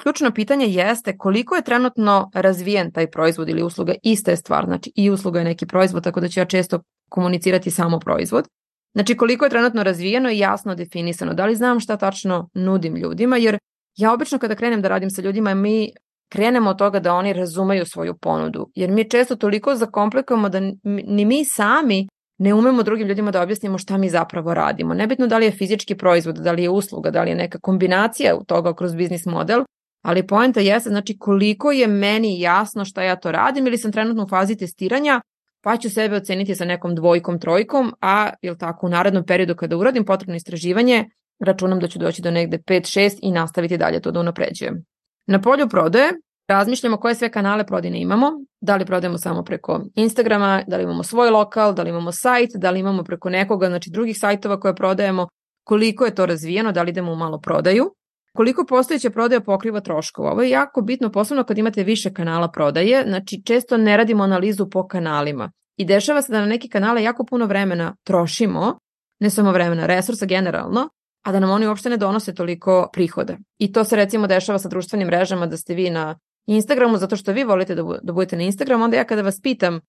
Ključno 0.04 0.32
pitanje 0.32 0.66
jeste 0.66 1.18
koliko 1.18 1.56
je 1.56 1.62
trenutno 1.62 2.30
razvijen 2.34 2.92
taj 2.92 3.12
proizvod 3.12 3.50
ili 3.50 3.64
usluga, 3.64 3.94
ista 4.04 4.32
je 4.32 4.38
stvar, 4.38 4.66
znači 4.66 4.92
i 4.96 5.10
usluga 5.10 5.40
je 5.40 5.46
neki 5.46 5.66
proizvod, 5.66 6.04
tako 6.04 6.20
da 6.20 6.28
ću 6.28 6.40
ja 6.40 6.46
često 6.46 6.80
komunicirati 7.10 7.72
samo 7.72 8.00
proizvod. 8.00 8.48
Znači 8.94 9.18
koliko 9.18 9.46
je 9.46 9.50
trenutno 9.50 9.84
razvijeno 9.84 10.32
i 10.32 10.40
jasno 10.40 10.76
definisano, 10.76 11.34
da 11.34 11.46
li 11.46 11.56
znam 11.56 11.80
šta 11.80 11.98
tačno 11.98 12.50
nudim 12.54 12.96
ljudima, 12.96 13.38
jer 13.38 13.58
ja 13.98 14.14
obično 14.14 14.40
kada 14.40 14.56
krenem 14.56 14.82
da 14.82 14.88
radim 14.88 15.10
sa 15.10 15.22
ljudima, 15.22 15.54
mi 15.54 15.92
krenemo 16.32 16.70
od 16.70 16.78
toga 16.78 17.00
da 17.00 17.14
oni 17.14 17.34
razumeju 17.34 17.86
svoju 17.86 18.18
ponudu, 18.22 18.72
jer 18.76 18.92
mi 18.92 19.10
često 19.10 19.36
toliko 19.36 19.76
zakomplikujemo 19.76 20.50
da 20.50 20.60
ni 20.84 21.26
mi 21.26 21.46
sami 21.46 22.08
ne 22.38 22.54
umemo 22.54 22.84
drugim 22.84 23.08
ljudima 23.08 23.32
da 23.32 23.42
objasnimo 23.42 23.78
šta 23.78 23.98
mi 23.98 24.10
zapravo 24.10 24.54
radimo. 24.54 24.94
Nebitno 24.94 25.28
da 25.28 25.38
li 25.38 25.46
je 25.46 25.52
fizički 25.52 25.96
proizvod, 25.96 26.36
da 26.36 26.52
li 26.52 26.64
je 26.64 26.70
usluga, 26.70 27.12
da 27.12 27.24
li 27.24 27.30
je 27.30 27.36
neka 27.36 27.60
kombinacija 27.62 28.40
toga 28.48 28.74
kroz 28.76 28.96
biznis 28.96 29.26
model, 29.26 29.64
ali 30.02 30.28
poenta 30.28 30.60
jeste 30.60 30.90
znači 30.90 31.18
koliko 31.18 31.72
je 31.72 31.88
meni 31.88 32.42
jasno 32.42 32.86
šta 32.86 33.04
ja 33.04 33.16
to 33.16 33.32
radim 33.32 33.68
ili 33.68 33.78
sam 33.78 33.92
trenutno 33.92 34.24
u 34.24 34.28
fazi 34.28 34.58
testiranja 34.58 35.22
pa 35.62 35.78
ću 35.78 35.90
sebe 35.90 36.16
oceniti 36.16 36.56
sa 36.56 36.66
nekom 36.66 36.96
dvojkom, 36.96 37.40
trojkom, 37.40 37.94
a 38.02 38.30
jel 38.42 38.56
tako 38.56 38.86
u 38.86 38.90
narednom 38.90 39.26
periodu 39.26 39.56
kada 39.56 39.78
uradim 39.78 40.06
potrebno 40.06 40.36
istraživanje, 40.36 41.10
računam 41.40 41.80
da 41.80 41.88
ću 41.88 42.00
doći 42.00 42.22
do 42.22 42.32
negde 42.32 42.58
5-6 42.58 43.20
i 43.22 43.32
nastaviti 43.32 43.78
dalje 43.78 44.02
to 44.02 44.12
da 44.12 44.20
unapređujem. 44.20 44.86
Na 45.28 45.42
polju 45.42 45.70
prodaje 45.70 46.12
razmišljamo 46.48 46.98
koje 46.98 47.16
sve 47.16 47.32
kanale 47.32 47.66
prodine 47.66 48.02
imamo, 48.02 48.32
da 48.62 48.76
li 48.76 48.86
prodajemo 48.86 49.18
samo 49.18 49.44
preko 49.44 49.82
Instagrama, 49.96 50.64
da 50.68 50.78
li 50.78 50.84
imamo 50.84 51.04
svoj 51.04 51.30
lokal, 51.30 51.74
da 51.74 51.84
li 51.84 51.90
imamo 51.90 52.12
sajt, 52.12 52.50
da 52.56 52.72
li 52.72 52.80
imamo 52.80 53.04
preko 53.04 53.30
nekoga, 53.30 53.68
znači 53.68 53.90
drugih 53.90 54.18
sajtova 54.20 54.60
koje 54.60 54.76
prodajemo, 54.76 55.28
koliko 55.64 56.06
je 56.06 56.16
to 56.16 56.26
razvijeno, 56.26 56.72
da 56.72 56.84
li 56.84 56.90
idemo 56.90 57.12
u 57.12 57.16
malo 57.16 57.40
prodaju 57.40 57.96
koliko 58.36 58.66
postojeća 58.66 59.10
prodaja 59.10 59.42
pokriva 59.42 59.80
troškova. 59.80 60.32
Ovo 60.32 60.42
je 60.42 60.50
jako 60.50 60.82
bitno, 60.82 61.12
posebno 61.12 61.44
kad 61.44 61.58
imate 61.58 61.84
više 61.84 62.14
kanala 62.14 62.48
prodaje, 62.48 63.04
znači 63.08 63.42
često 63.46 63.78
ne 63.78 63.98
radimo 63.98 64.24
analizu 64.24 64.70
po 64.70 64.88
kanalima. 64.88 65.52
I 65.78 65.86
dešava 65.86 66.22
se 66.22 66.32
da 66.32 66.40
na 66.40 66.46
neki 66.46 66.70
kanale 66.70 67.04
jako 67.04 67.26
puno 67.26 67.46
vremena 67.46 67.96
trošimo, 68.04 68.80
ne 69.20 69.30
samo 69.30 69.52
vremena, 69.52 69.86
resursa 69.86 70.26
generalno, 70.26 70.90
a 71.26 71.32
da 71.32 71.40
nam 71.40 71.50
oni 71.50 71.68
uopšte 71.68 71.90
ne 71.90 71.98
donose 71.98 72.34
toliko 72.36 72.90
prihoda. 72.94 73.38
I 73.58 73.72
to 73.72 73.84
se 73.84 73.96
recimo 73.96 74.28
dešava 74.28 74.60
sa 74.60 74.70
društvenim 74.70 75.08
mrežama 75.08 75.46
da 75.46 75.58
ste 75.58 75.74
vi 75.74 75.90
na 75.90 76.20
Instagramu 76.46 76.98
zato 76.98 77.16
što 77.16 77.32
vi 77.32 77.44
volite 77.44 77.76
da, 77.76 77.84
da 78.04 78.14
budete 78.14 78.36
na 78.36 78.44
Instagramu, 78.44 78.84
onda 78.84 78.98
ja 78.98 79.04
kada 79.04 79.22
vas 79.22 79.42
pitam 79.42 79.80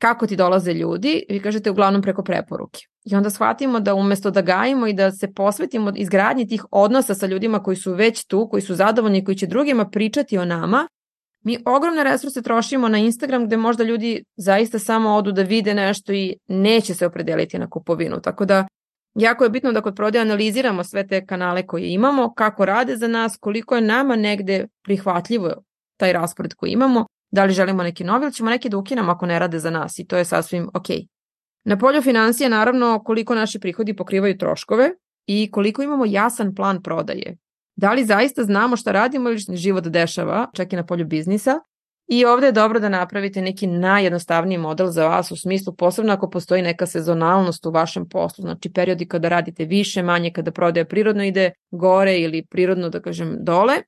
kako 0.00 0.26
ti 0.26 0.36
dolaze 0.36 0.72
ljudi, 0.72 1.22
vi 1.28 1.40
kažete 1.40 1.70
uglavnom 1.70 2.02
preko 2.02 2.22
preporuke. 2.22 2.80
I 3.04 3.14
onda 3.14 3.30
shvatimo 3.30 3.80
da 3.80 3.94
umesto 3.94 4.30
da 4.30 4.42
gajimo 4.42 4.86
i 4.86 4.92
da 4.92 5.12
se 5.12 5.32
posvetimo 5.32 5.92
izgradnji 5.96 6.48
tih 6.48 6.64
odnosa 6.70 7.14
sa 7.14 7.26
ljudima 7.26 7.62
koji 7.62 7.76
su 7.76 7.92
već 7.92 8.24
tu, 8.24 8.48
koji 8.48 8.62
su 8.62 8.74
zadovoljni, 8.74 9.24
koji 9.24 9.36
će 9.36 9.46
drugima 9.46 9.88
pričati 9.88 10.38
o 10.38 10.44
nama, 10.44 10.88
mi 11.44 11.58
ogromne 11.66 12.04
resurse 12.04 12.42
trošimo 12.42 12.88
na 12.88 12.98
Instagram 12.98 13.46
gde 13.46 13.56
možda 13.56 13.84
ljudi 13.84 14.24
zaista 14.36 14.78
samo 14.78 15.14
odu 15.14 15.32
da 15.32 15.42
vide 15.42 15.74
nešto 15.74 16.12
i 16.12 16.36
neće 16.48 16.94
se 16.94 17.06
opredeliti 17.06 17.58
na 17.58 17.70
kupovinu. 17.70 18.20
Tako 18.20 18.44
da 18.44 18.66
jako 19.14 19.44
je 19.44 19.50
bitno 19.50 19.72
da 19.72 19.80
kod 19.80 19.96
prodaje 19.96 20.22
analiziramo 20.22 20.84
sve 20.84 21.06
te 21.06 21.26
kanale 21.26 21.66
koje 21.66 21.92
imamo, 21.92 22.34
kako 22.34 22.64
rade 22.64 22.96
za 22.96 23.08
nas, 23.08 23.36
koliko 23.40 23.74
je 23.74 23.80
nama 23.80 24.16
negde 24.16 24.66
prihvatljivo 24.84 25.54
taj 25.96 26.12
raspored 26.12 26.54
koji 26.54 26.70
imamo 26.70 27.06
da 27.36 27.44
li 27.44 27.52
želimo 27.52 27.82
neki 27.82 28.04
novi 28.04 28.24
ili 28.24 28.32
ćemo 28.32 28.50
neki 28.50 28.68
da 28.68 28.78
ukinamo 28.78 29.12
ako 29.12 29.26
ne 29.26 29.38
rade 29.38 29.58
za 29.58 29.70
nas 29.70 29.98
i 29.98 30.06
to 30.06 30.16
je 30.16 30.24
sasvim 30.24 30.68
ok. 30.74 30.88
Na 31.64 31.78
polju 31.78 32.02
financije 32.02 32.48
naravno 32.48 33.02
koliko 33.04 33.34
naši 33.34 33.60
prihodi 33.60 33.96
pokrivaju 33.96 34.38
troškove 34.38 34.90
i 35.26 35.50
koliko 35.50 35.82
imamo 35.82 36.04
jasan 36.06 36.54
plan 36.54 36.82
prodaje. 36.82 37.36
Da 37.76 37.92
li 37.92 38.04
zaista 38.04 38.44
znamo 38.44 38.76
šta 38.76 38.92
radimo 38.92 39.30
ili 39.30 39.56
život 39.56 39.84
dešava, 39.84 40.46
čak 40.54 40.72
i 40.72 40.76
na 40.76 40.86
polju 40.86 41.04
biznisa, 41.04 41.60
I 42.08 42.24
ovde 42.24 42.46
je 42.46 42.52
dobro 42.52 42.80
da 42.80 42.88
napravite 42.88 43.42
neki 43.42 43.66
najjednostavniji 43.66 44.58
model 44.58 44.90
za 44.94 45.08
vas 45.08 45.30
u 45.30 45.36
smislu 45.36 45.72
posebno 45.74 46.12
ako 46.12 46.30
postoji 46.30 46.62
neka 46.62 46.86
sezonalnost 46.86 47.66
u 47.66 47.70
vašem 47.70 48.08
poslu, 48.08 48.42
znači 48.42 48.72
periodi 48.72 49.08
kada 49.08 49.28
radite 49.28 49.64
više, 49.64 50.02
manje, 50.02 50.30
kada 50.32 50.50
prodaja 50.50 50.84
prirodno 50.84 51.24
ide 51.24 51.50
gore 51.70 52.18
ili 52.18 52.44
prirodno 52.46 52.88
da 52.88 53.00
kažem 53.00 53.36
dole, 53.40 53.82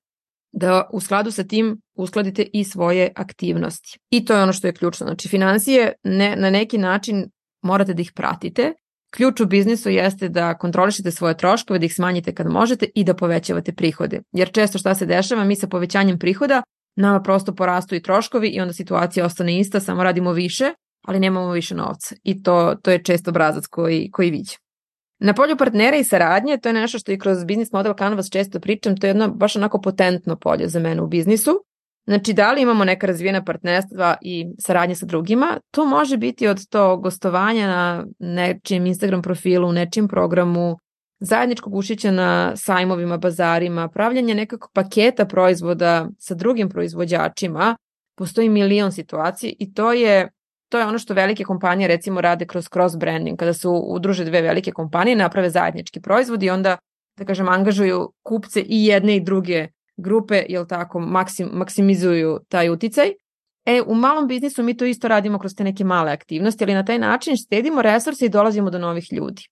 da 0.52 0.88
u 0.92 1.00
skladu 1.00 1.30
sa 1.30 1.44
tim 1.44 1.80
uskladite 1.94 2.46
i 2.52 2.64
svoje 2.64 3.12
aktivnosti. 3.16 3.98
I 4.10 4.24
to 4.24 4.34
je 4.34 4.42
ono 4.42 4.52
što 4.52 4.66
je 4.66 4.72
ključno. 4.72 5.06
Znači, 5.06 5.28
financije 5.28 5.92
ne, 6.04 6.36
na 6.36 6.50
neki 6.50 6.78
način 6.78 7.30
morate 7.62 7.94
da 7.94 8.02
ih 8.02 8.12
pratite. 8.12 8.72
Ključ 9.10 9.40
u 9.40 9.46
biznisu 9.46 9.90
jeste 9.90 10.28
da 10.28 10.58
kontrolišete 10.58 11.10
svoje 11.10 11.36
troškove, 11.36 11.78
da 11.78 11.86
ih 11.86 11.94
smanjite 11.94 12.34
kad 12.34 12.46
možete 12.46 12.86
i 12.94 13.04
da 13.04 13.14
povećavate 13.14 13.72
prihode. 13.72 14.20
Jer 14.32 14.52
često 14.52 14.78
šta 14.78 14.94
se 14.94 15.06
dešava, 15.06 15.44
mi 15.44 15.56
sa 15.56 15.66
povećanjem 15.66 16.18
prihoda 16.18 16.62
nama 16.96 17.22
prosto 17.22 17.54
porastu 17.54 17.94
i 17.94 18.02
troškovi 18.02 18.48
i 18.48 18.60
onda 18.60 18.72
situacija 18.72 19.26
ostane 19.26 19.58
ista, 19.58 19.80
samo 19.80 20.04
radimo 20.04 20.32
više, 20.32 20.72
ali 21.04 21.20
nemamo 21.20 21.52
više 21.52 21.74
novca. 21.74 22.14
I 22.22 22.42
to, 22.42 22.74
to 22.82 22.90
je 22.90 23.02
često 23.02 23.30
obrazac 23.30 23.66
koji, 23.66 24.10
koji 24.10 24.30
viđe. 24.30 24.56
Na 25.18 25.34
polju 25.34 25.56
partnera 25.56 25.96
i 25.96 26.04
saradnje, 26.04 26.58
to 26.58 26.68
je 26.68 26.72
nešto 26.72 26.98
što 26.98 27.12
i 27.12 27.18
kroz 27.18 27.44
biznis 27.44 27.72
model 27.72 27.94
Canvas 27.98 28.30
često 28.30 28.60
pričam, 28.60 28.96
to 28.96 29.06
je 29.06 29.10
jedno 29.10 29.28
baš 29.28 29.56
onako 29.56 29.80
potentno 29.80 30.36
polje 30.36 30.68
za 30.68 30.80
mene 30.80 31.02
u 31.02 31.06
biznisu. 31.06 31.64
Znači, 32.06 32.32
da 32.32 32.52
li 32.52 32.62
imamo 32.62 32.84
neka 32.84 33.06
razvijena 33.06 33.44
partnerstva 33.44 34.16
i 34.22 34.46
saradnje 34.58 34.94
sa 34.94 35.06
drugima, 35.06 35.60
to 35.70 35.84
može 35.86 36.16
biti 36.16 36.48
od 36.48 36.68
to 36.68 36.96
gostovanja 36.96 37.66
na 37.66 38.06
nečijem 38.18 38.86
Instagram 38.86 39.22
profilu, 39.22 39.72
nečijem 39.72 40.08
programu, 40.08 40.78
zajedničkog 41.20 41.74
ušića 41.74 42.10
na 42.10 42.56
sajmovima, 42.56 43.16
bazarima, 43.16 43.88
pravljanje 43.88 44.34
nekakvog 44.34 44.70
paketa 44.72 45.24
proizvoda 45.24 46.08
sa 46.18 46.34
drugim 46.34 46.68
proizvođačima, 46.68 47.76
postoji 48.16 48.48
milion 48.48 48.92
situacija 48.92 49.52
i 49.58 49.74
to 49.74 49.92
je 49.92 50.28
to 50.68 50.78
je 50.78 50.86
ono 50.86 50.98
što 50.98 51.14
velike 51.14 51.44
kompanije 51.44 51.88
recimo 51.88 52.20
rade 52.20 52.46
kroz 52.46 52.68
cross 52.72 52.96
branding, 52.96 53.38
kada 53.38 53.52
su 53.52 53.72
udruže 53.72 54.24
dve 54.24 54.42
velike 54.42 54.72
kompanije, 54.72 55.16
naprave 55.16 55.50
zajednički 55.50 56.00
proizvod 56.00 56.42
i 56.42 56.50
onda, 56.50 56.76
da 57.18 57.24
kažem, 57.24 57.48
angažuju 57.48 58.12
kupce 58.22 58.60
i 58.60 58.86
jedne 58.86 59.16
i 59.16 59.20
druge 59.20 59.68
grupe, 59.96 60.44
jel 60.48 60.66
tako, 60.66 61.00
maksim, 61.00 61.48
maksimizuju 61.52 62.38
taj 62.48 62.70
uticaj. 62.70 63.12
E, 63.64 63.82
u 63.86 63.94
malom 63.94 64.28
biznisu 64.28 64.62
mi 64.62 64.76
to 64.76 64.84
isto 64.84 65.08
radimo 65.08 65.38
kroz 65.38 65.54
te 65.54 65.64
neke 65.64 65.84
male 65.84 66.12
aktivnosti, 66.12 66.64
ali 66.64 66.74
na 66.74 66.84
taj 66.84 66.98
način 66.98 67.36
štedimo 67.36 67.82
resurse 67.82 68.26
i 68.26 68.28
dolazimo 68.28 68.70
do 68.70 68.78
novih 68.78 69.12
ljudi. 69.12 69.42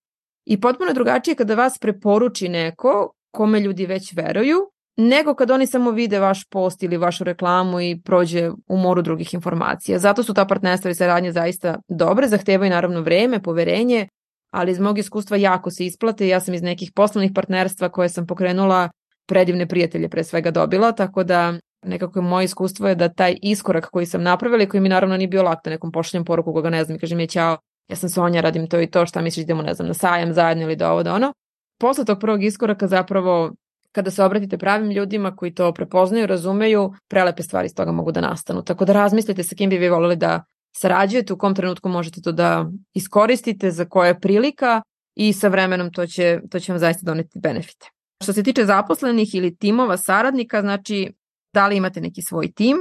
I 0.44 0.61
potpuno 0.61 0.92
drugačije 0.92 1.35
kada 1.35 1.55
vas 1.55 1.79
preporuči 1.79 2.48
neko 2.48 3.12
kome 3.31 3.61
ljudi 3.61 3.87
već 3.87 4.12
veruju, 4.16 4.70
nego 4.96 5.35
kad 5.35 5.50
oni 5.50 5.66
samo 5.66 5.90
vide 5.90 6.18
vaš 6.18 6.44
post 6.44 6.82
ili 6.82 6.96
vašu 6.96 7.24
reklamu 7.24 7.80
i 7.80 8.00
prođe 8.04 8.50
u 8.68 8.76
moru 8.76 9.02
drugih 9.02 9.35
informacija. 9.35 9.98
Zato 9.98 10.22
su 10.22 10.35
ta 10.35 10.44
partnerstva 10.44 10.90
i 10.90 10.94
saradnje 10.94 11.32
zaista 11.32 11.78
dobre, 11.88 12.28
zahtevaju 12.28 12.70
naravno 12.70 13.00
vreme, 13.00 13.42
poverenje, 13.42 14.09
ali 14.50 14.72
iz 14.72 14.80
mog 14.80 14.98
iskustva 14.98 15.37
jako 15.37 15.70
se 15.70 15.87
isplate. 15.87 16.28
Ja 16.28 16.40
sam 16.40 16.54
iz 16.54 16.62
nekih 16.62 16.92
poslovnih 16.94 17.32
partnerstva 17.35 17.88
koje 17.88 18.09
sam 18.09 18.26
pokrenula 18.26 18.90
predivne 19.26 19.66
prijatelje 19.68 20.09
pre 20.09 20.24
svega 20.24 20.50
dobila, 20.50 20.92
tako 20.92 21.24
da 21.24 21.54
nekako 21.87 22.22
moje 22.22 22.44
iskustvo 22.44 22.88
je 22.88 22.94
da 22.94 23.09
taj 23.09 23.37
iskorak 23.42 23.87
koji 23.90 24.06
sam 24.06 24.22
napravila 24.22 24.62
i 24.62 24.66
koji 24.66 24.80
mi 24.80 24.88
naravno 24.88 25.16
nije 25.16 25.28
bio 25.28 25.42
lak 25.42 25.59
da 25.64 25.70
nekom 25.70 25.92
pošaljem 25.92 26.24
poruku 26.24 26.52
koga 26.52 26.70
ne 26.70 26.85
znam 26.85 26.96
i 26.96 26.98
kažem 26.98 27.20
je 27.20 27.26
ćao, 27.26 27.59
ja 27.88 27.96
sam 27.96 28.09
Sonja, 28.09 28.40
radim 28.40 28.68
to 28.68 28.80
i 28.80 28.87
to, 28.87 29.06
šta 29.06 29.20
misliš 29.20 29.44
idemo 29.44 29.62
ne 29.62 29.74
znam 29.74 29.88
na 29.88 29.94
sajam 29.94 30.32
zajedno 30.32 30.64
ili 30.64 30.76
da 30.76 30.92
ovo 30.92 31.02
da 31.02 31.14
ono, 31.14 31.32
posle 31.80 32.04
tog 32.04 32.20
prvog 32.20 32.44
iskoraka 32.44 32.88
zapravo 32.88 33.52
kada 33.96 34.11
se 34.11 34.24
obratite 34.24 34.59
pravim 34.59 34.90
ljudima 34.90 35.37
koji 35.37 35.54
to 35.54 35.72
prepoznaju, 35.72 36.26
razumeju, 36.26 36.92
prelepe 37.09 37.42
stvari 37.42 37.66
iz 37.66 37.74
toga 37.74 37.92
mogu 37.92 38.12
da 38.12 38.20
nastanu. 38.20 38.62
Tako 38.62 38.85
da 38.85 38.92
razmislite 38.92 39.42
sa 39.42 39.56
kim 39.56 39.70
bi 39.70 39.78
vi 39.78 39.88
volili 39.88 40.16
da 40.16 40.42
sarađujete, 40.76 41.32
u 41.32 41.38
kom 41.38 41.54
trenutku 41.54 41.88
možete 41.88 42.20
to 42.20 42.32
da 42.32 42.66
iskoristite, 42.94 43.70
za 43.70 43.85
koja 43.85 44.09
je 44.09 44.20
prilika 44.20 44.82
i 45.14 45.32
sa 45.32 45.48
vremenom 45.48 45.92
to 45.92 46.06
će, 46.06 46.40
to 46.50 46.61
će 46.61 46.72
vam 46.72 46.78
zaista 46.78 47.06
doneti 47.06 47.40
benefite. 47.40 47.88
Što 48.22 48.32
se 48.32 48.42
tiče 48.42 48.64
zaposlenih 48.64 49.35
ili 49.35 49.56
timova 49.56 49.96
saradnika, 49.96 50.61
znači 50.61 51.12
da 51.54 51.66
li 51.66 51.76
imate 51.76 52.00
neki 52.00 52.22
svoj 52.22 52.52
tim, 52.52 52.76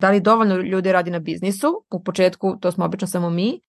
da 0.00 0.10
li 0.10 0.20
dovoljno 0.20 0.56
ljudi 0.56 0.92
radi 0.92 1.10
na 1.10 1.18
biznisu, 1.18 1.84
u 1.90 2.02
početku 2.04 2.56
to 2.60 2.72
smo 2.72 2.84
obično 2.84 3.06
samo 3.06 3.30
mi, 3.30 3.60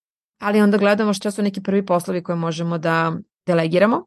ali 0.41 0.61
onda 0.61 0.77
gledamo 0.77 1.13
šta 1.13 1.31
su 1.31 1.41
neki 1.41 1.61
prvi 1.61 1.85
poslovi 1.85 2.23
koje 2.23 2.35
možemo 2.35 2.77
da 2.77 3.13
delegiramo. 3.45 4.05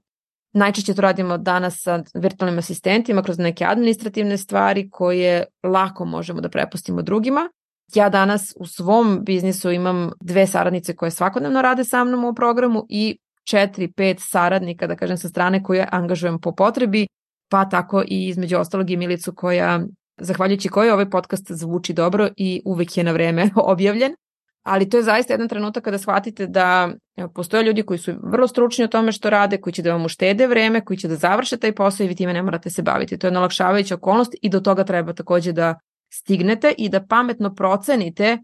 Najčešće 0.52 0.94
to 0.94 1.02
radimo 1.02 1.38
danas 1.38 1.82
sa 1.82 2.02
virtualnim 2.14 2.58
asistentima 2.58 3.22
kroz 3.22 3.38
neke 3.38 3.64
administrativne 3.64 4.38
stvari 4.38 4.90
koje 4.90 5.44
lako 5.62 6.04
možemo 6.04 6.40
da 6.40 6.48
prepustimo 6.48 7.02
drugima. 7.02 7.50
Ja 7.94 8.08
danas 8.08 8.54
u 8.56 8.66
svom 8.66 9.24
biznisu 9.24 9.70
imam 9.70 10.10
dve 10.20 10.46
saradnice 10.46 10.96
koje 10.96 11.10
svakodnevno 11.10 11.62
rade 11.62 11.84
sa 11.84 12.04
mnom 12.04 12.24
u 12.24 12.34
programu 12.34 12.86
i 12.88 13.18
četiri, 13.44 13.92
pet 13.92 14.16
saradnika, 14.20 14.86
da 14.86 14.96
kažem, 14.96 15.16
sa 15.18 15.28
strane 15.28 15.62
koje 15.62 15.88
angažujem 15.92 16.40
po 16.40 16.52
potrebi, 16.52 17.06
pa 17.50 17.68
tako 17.68 18.02
i 18.06 18.28
između 18.28 18.58
ostalog 18.58 18.90
i 18.90 18.96
Milicu 18.96 19.34
koja, 19.34 19.80
zahvaljujući 20.20 20.68
kojoj 20.68 20.90
ovaj 20.90 21.10
podcast 21.10 21.52
zvuči 21.52 21.92
dobro 21.92 22.28
i 22.36 22.62
uvek 22.64 22.96
je 22.96 23.04
na 23.04 23.12
vreme 23.12 23.50
objavljen. 23.72 24.14
Ali 24.62 24.88
to 24.88 24.96
je 24.96 25.02
zaista 25.02 25.32
jedan 25.32 25.48
trenutak 25.48 25.84
kada 25.84 25.98
shvatite 25.98 26.46
da 26.46 26.90
postoje 27.34 27.64
ljudi 27.64 27.82
koji 27.82 27.98
su 27.98 28.12
vrlo 28.22 28.48
stručni 28.48 28.84
o 28.84 28.88
tome 28.88 29.12
što 29.12 29.30
rade, 29.30 29.60
koji 29.60 29.74
će 29.74 29.82
da 29.82 29.92
vam 29.92 30.04
uštede 30.04 30.46
vreme, 30.46 30.84
koji 30.84 30.96
će 30.96 31.08
da 31.08 31.16
završe 31.16 31.56
taj 31.56 31.74
posao 31.74 32.04
i 32.04 32.08
vi 32.08 32.14
time 32.14 32.32
ne 32.32 32.42
morate 32.42 32.70
se 32.70 32.82
baviti. 32.82 33.18
To 33.18 33.26
je 33.26 33.30
nalakšavajuća 33.30 33.94
okolnost 33.94 34.34
i 34.42 34.48
do 34.48 34.60
toga 34.60 34.84
treba 34.84 35.12
takođe 35.12 35.52
da 35.52 35.74
stignete 36.12 36.74
i 36.78 36.88
da 36.88 37.06
pametno 37.06 37.54
procenite 37.54 38.38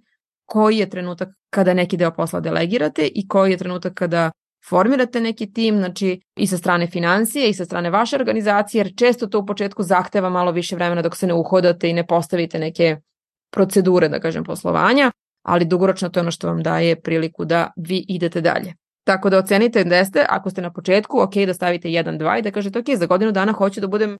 koji 0.44 0.78
je 0.78 0.90
trenutak 0.90 1.28
kada 1.50 1.74
neki 1.74 1.96
deo 1.96 2.10
posla 2.10 2.40
delegirate 2.40 3.06
i 3.14 3.28
koji 3.28 3.50
je 3.50 3.56
trenutak 3.56 3.94
kada 3.94 4.30
formirate 4.68 5.20
neki 5.20 5.52
tim, 5.52 5.76
znači 5.76 6.20
i 6.36 6.46
sa 6.46 6.58
strane 6.58 6.86
financije 6.86 7.50
i 7.50 7.54
sa 7.54 7.64
strane 7.64 7.90
vaše 7.90 8.16
organizacije, 8.16 8.80
jer 8.80 8.96
često 8.96 9.26
to 9.26 9.38
u 9.38 9.46
početku 9.46 9.82
zahteva 9.82 10.30
malo 10.30 10.52
više 10.52 10.76
vremena 10.76 11.02
dok 11.02 11.16
se 11.16 11.26
ne 11.26 11.34
uhodate 11.34 11.88
i 11.88 11.92
ne 11.92 12.06
postavite 12.06 12.58
neke 12.58 12.96
procedure, 13.50 14.08
da 14.08 14.20
kažem, 14.20 14.44
poslovanja, 14.44 15.12
ali 15.46 15.64
dugoročno 15.64 16.08
to 16.08 16.20
je 16.20 16.22
ono 16.22 16.30
što 16.30 16.46
vam 16.48 16.62
daje 16.62 17.00
priliku 17.00 17.44
da 17.44 17.72
vi 17.76 18.04
idete 18.08 18.40
dalje. 18.40 18.74
Tako 19.04 19.30
da 19.30 19.38
ocenite 19.38 19.84
gde 19.84 20.04
ste, 20.04 20.26
ako 20.28 20.50
ste 20.50 20.62
na 20.62 20.72
početku, 20.72 21.20
ok 21.20 21.34
da 21.46 21.54
stavite 21.54 21.88
1, 21.88 22.18
2 22.18 22.38
i 22.38 22.42
da 22.42 22.50
kažete 22.50 22.78
ok, 22.78 22.84
za 22.96 23.06
godinu 23.06 23.32
dana 23.32 23.52
hoću 23.52 23.80
da 23.80 23.86
budem 23.86 24.16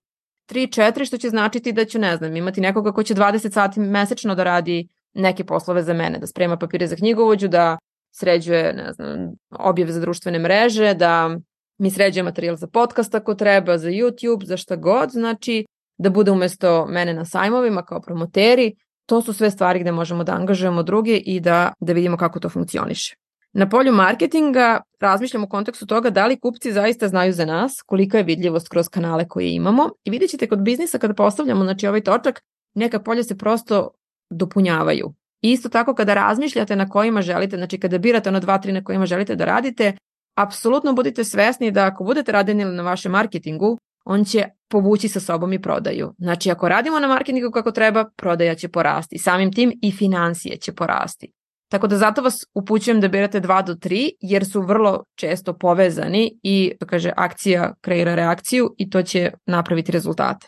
3, 0.51 0.81
4, 0.81 1.07
što 1.07 1.19
će 1.19 1.29
značiti 1.29 1.73
da 1.73 1.85
ću, 1.85 1.99
ne 1.99 2.17
znam, 2.17 2.37
imati 2.37 2.61
nekoga 2.61 2.93
ko 2.93 3.03
će 3.03 3.15
20 3.15 3.53
sati 3.53 3.81
mesečno 3.81 4.35
da 4.35 4.45
radi 4.45 4.89
neke 5.15 5.45
poslove 5.45 5.83
za 5.83 5.93
mene, 5.93 6.19
da 6.19 6.27
sprema 6.27 6.57
papire 6.57 6.87
za 6.87 6.97
knjigovođu, 6.97 7.49
da 7.49 7.79
sređuje, 8.15 8.73
ne 8.73 8.93
znam, 8.93 9.35
objave 9.51 9.93
za 9.93 10.01
društvene 10.01 10.39
mreže, 10.39 10.95
da 10.95 11.37
mi 11.79 11.91
sređuje 11.91 12.23
materijal 12.23 12.57
za 12.57 12.67
podcast 12.67 13.15
ako 13.15 13.35
treba, 13.35 13.79
za 13.79 13.89
YouTube, 13.89 14.45
za 14.45 14.57
šta 14.57 14.77
god, 14.77 15.11
znači 15.11 15.65
da 15.99 16.11
bude 16.11 16.31
umesto 16.31 16.87
mene 16.87 17.15
na 17.15 17.25
sajmovima 17.25 17.83
kao 17.83 18.01
promoteri, 18.01 18.75
to 19.07 19.23
su 19.23 19.33
sve 19.33 19.51
stvari 19.51 19.81
gde 19.81 19.93
možemo 19.93 20.25
da 20.25 20.33
angažujemo 20.33 20.83
druge 20.83 21.17
i 21.17 21.41
da, 21.41 21.73
da 21.81 21.93
vidimo 21.93 22.17
kako 22.17 22.41
to 22.41 22.49
funkcioniše. 22.49 23.17
Na 23.53 23.69
polju 23.69 23.93
marketinga 23.93 24.81
razmišljamo 25.01 25.47
u 25.47 25.49
kontekstu 25.49 25.87
toga 25.87 26.11
da 26.11 26.27
li 26.27 26.41
kupci 26.41 26.73
zaista 26.73 27.09
znaju 27.09 27.33
za 27.33 27.45
nas, 27.45 27.83
kolika 27.87 28.19
je 28.19 28.25
vidljivost 28.25 28.69
kroz 28.69 28.89
kanale 28.89 29.29
koje 29.29 29.55
imamo 29.55 29.91
i 30.05 30.11
vidjet 30.11 30.31
ćete 30.31 30.49
kod 30.49 30.63
biznisa 30.63 30.99
kada 30.99 31.15
postavljamo 31.15 31.65
znači, 31.65 31.87
ovaj 31.87 32.01
točak, 32.01 32.41
neka 32.75 33.01
polja 33.01 33.23
se 33.23 33.39
prosto 33.39 33.91
dopunjavaju. 34.31 35.15
Isto 35.41 35.69
tako 35.69 35.95
kada 35.95 36.15
razmišljate 36.15 36.77
na 36.77 36.89
kojima 36.89 37.23
želite, 37.23 37.57
znači 37.57 37.81
kada 37.81 37.99
birate 37.99 38.29
ono 38.29 38.41
dva, 38.41 38.59
tri 38.59 38.73
na 38.73 38.85
kojima 38.85 39.07
želite 39.07 39.37
da 39.37 39.45
radite, 39.45 39.97
apsolutno 40.37 40.93
budite 40.93 41.25
svesni 41.25 41.71
da 41.71 41.87
ako 41.87 42.05
budete 42.05 42.33
radili 42.33 42.65
na 42.65 42.83
vašem 42.83 43.13
marketingu, 43.13 43.79
on 44.07 44.25
će 44.25 44.45
povući 44.69 45.09
sa 45.09 45.21
sobom 45.21 45.53
i 45.53 45.63
prodaju. 45.63 46.15
Znači 46.19 46.51
ako 46.51 46.69
radimo 46.69 47.01
na 47.01 47.09
marketingu 47.09 47.51
kako 47.51 47.71
treba, 47.71 48.05
prodaja 48.17 48.55
će 48.55 48.69
porasti. 48.69 49.19
Samim 49.19 49.53
tim 49.53 49.73
i 49.83 49.93
financije 49.93 50.57
će 50.57 50.73
porasti. 50.73 51.33
Tako 51.71 51.87
da 51.87 51.97
zato 51.97 52.23
vas 52.23 52.45
upućujem 52.55 53.01
da 53.01 53.09
birate 53.09 53.41
2 53.41 53.67
do 53.67 53.75
3 53.75 54.11
jer 54.21 54.47
su 54.47 54.63
vrlo 54.63 55.05
često 55.15 55.53
povezani 55.53 56.39
i 56.43 56.73
to 56.81 56.87
kaže 56.87 57.13
akcija 57.17 57.75
kreira 57.81 58.15
reakciju 58.15 58.75
i 58.79 58.91
to 58.91 59.03
će 59.03 59.33
napraviti 59.47 59.93
rezultate. 59.93 60.47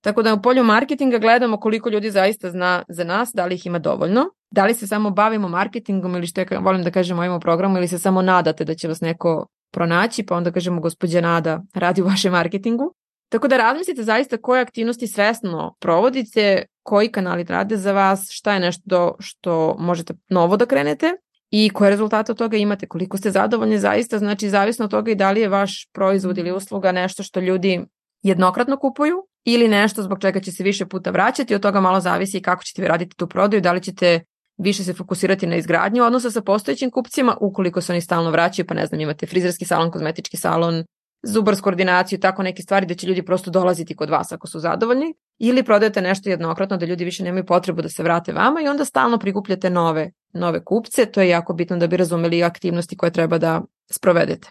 Tako 0.00 0.22
da 0.22 0.34
u 0.34 0.42
polju 0.42 0.64
marketinga 0.64 1.18
gledamo 1.18 1.56
koliko 1.56 1.88
ljudi 1.88 2.10
zaista 2.10 2.50
zna 2.50 2.82
za 2.88 3.04
nas, 3.04 3.30
da 3.34 3.46
li 3.46 3.54
ih 3.54 3.66
ima 3.66 3.78
dovoljno, 3.78 4.24
da 4.50 4.64
li 4.64 4.74
se 4.74 4.86
samo 4.86 5.10
bavimo 5.10 5.48
marketingom 5.48 6.14
ili 6.14 6.26
što 6.26 6.40
ja 6.40 6.46
volim 6.58 6.82
da 6.82 6.90
kažem 6.90 7.18
ovim 7.18 7.40
programu 7.40 7.76
ili 7.76 7.88
se 7.88 7.98
samo 7.98 8.22
nadate 8.22 8.64
da 8.64 8.74
će 8.74 8.88
vas 8.88 9.00
neko 9.00 9.46
pronaći, 9.76 10.22
pa 10.26 10.36
onda 10.36 10.50
kažemo 10.52 10.80
gospođa 10.80 11.20
Nada 11.20 11.62
radi 11.74 12.02
u 12.02 12.04
vašem 12.04 12.32
marketingu. 12.32 12.94
Tako 13.28 13.48
da 13.48 13.56
razmislite 13.56 14.02
zaista 14.02 14.36
koje 14.36 14.62
aktivnosti 14.62 15.06
svesno 15.06 15.74
provodite, 15.80 16.64
koji 16.82 17.08
kanali 17.12 17.44
rade 17.44 17.76
za 17.76 17.92
vas, 17.92 18.28
šta 18.30 18.54
je 18.54 18.60
nešto 18.60 19.16
što 19.20 19.76
možete 19.78 20.14
novo 20.28 20.56
da 20.56 20.66
krenete 20.66 21.12
i 21.50 21.70
koje 21.70 21.90
rezultate 21.90 22.32
od 22.32 22.38
toga 22.38 22.56
imate, 22.56 22.86
koliko 22.86 23.16
ste 23.16 23.30
zadovoljni 23.30 23.78
zaista, 23.78 24.18
znači 24.18 24.48
zavisno 24.48 24.84
od 24.84 24.90
toga 24.90 25.10
i 25.10 25.14
da 25.14 25.30
li 25.30 25.40
je 25.40 25.48
vaš 25.48 25.88
proizvod 25.92 26.38
ili 26.38 26.52
usluga 26.52 26.92
nešto 26.92 27.22
što 27.22 27.40
ljudi 27.40 27.80
jednokratno 28.22 28.76
kupuju 28.76 29.26
ili 29.44 29.68
nešto 29.68 30.02
zbog 30.02 30.20
čega 30.20 30.40
će 30.40 30.52
se 30.52 30.64
više 30.64 30.86
puta 30.86 31.10
vraćati, 31.10 31.54
od 31.54 31.62
toga 31.62 31.80
malo 31.80 32.00
zavisi 32.00 32.42
kako 32.42 32.64
ćete 32.64 32.82
vi 32.82 32.88
raditi 32.88 33.16
tu 33.16 33.26
prodaju, 33.26 33.60
da 33.60 33.72
li 33.72 33.82
ćete 33.82 34.20
više 34.58 34.84
se 34.84 34.94
fokusirati 34.94 35.46
na 35.46 35.56
izgradnju 35.56 36.04
odnosa 36.04 36.30
sa 36.30 36.40
postojećim 36.40 36.90
kupcima, 36.90 37.36
ukoliko 37.40 37.80
se 37.80 37.92
oni 37.92 38.00
stalno 38.00 38.30
vraćaju, 38.30 38.66
pa 38.66 38.74
ne 38.74 38.86
znam, 38.86 39.00
imate 39.00 39.26
frizerski 39.26 39.64
salon, 39.64 39.90
kozmetički 39.90 40.36
salon, 40.36 40.84
zubarsku 41.22 41.64
koordinaciju, 41.64 42.20
tako 42.20 42.42
neke 42.42 42.62
stvari 42.62 42.86
da 42.86 42.94
će 42.94 43.06
ljudi 43.06 43.22
prosto 43.22 43.50
dolaziti 43.50 43.96
kod 43.96 44.10
vas 44.10 44.32
ako 44.32 44.46
su 44.46 44.60
zadovoljni, 44.60 45.14
ili 45.38 45.62
prodajete 45.62 46.02
nešto 46.02 46.30
jednokratno 46.30 46.76
da 46.76 46.86
ljudi 46.86 47.04
više 47.04 47.24
nemaju 47.24 47.46
potrebu 47.46 47.82
da 47.82 47.88
se 47.88 48.02
vrate 48.02 48.32
vama 48.32 48.60
i 48.60 48.68
onda 48.68 48.84
stalno 48.84 49.18
prikupljate 49.18 49.70
nove, 49.70 50.10
nove 50.32 50.64
kupce, 50.64 51.06
to 51.06 51.20
je 51.20 51.28
jako 51.28 51.52
bitno 51.52 51.76
da 51.76 51.86
bi 51.86 51.96
razumeli 51.96 52.42
aktivnosti 52.42 52.96
koje 52.96 53.12
treba 53.12 53.38
da 53.38 53.62
sprovedete. 53.90 54.50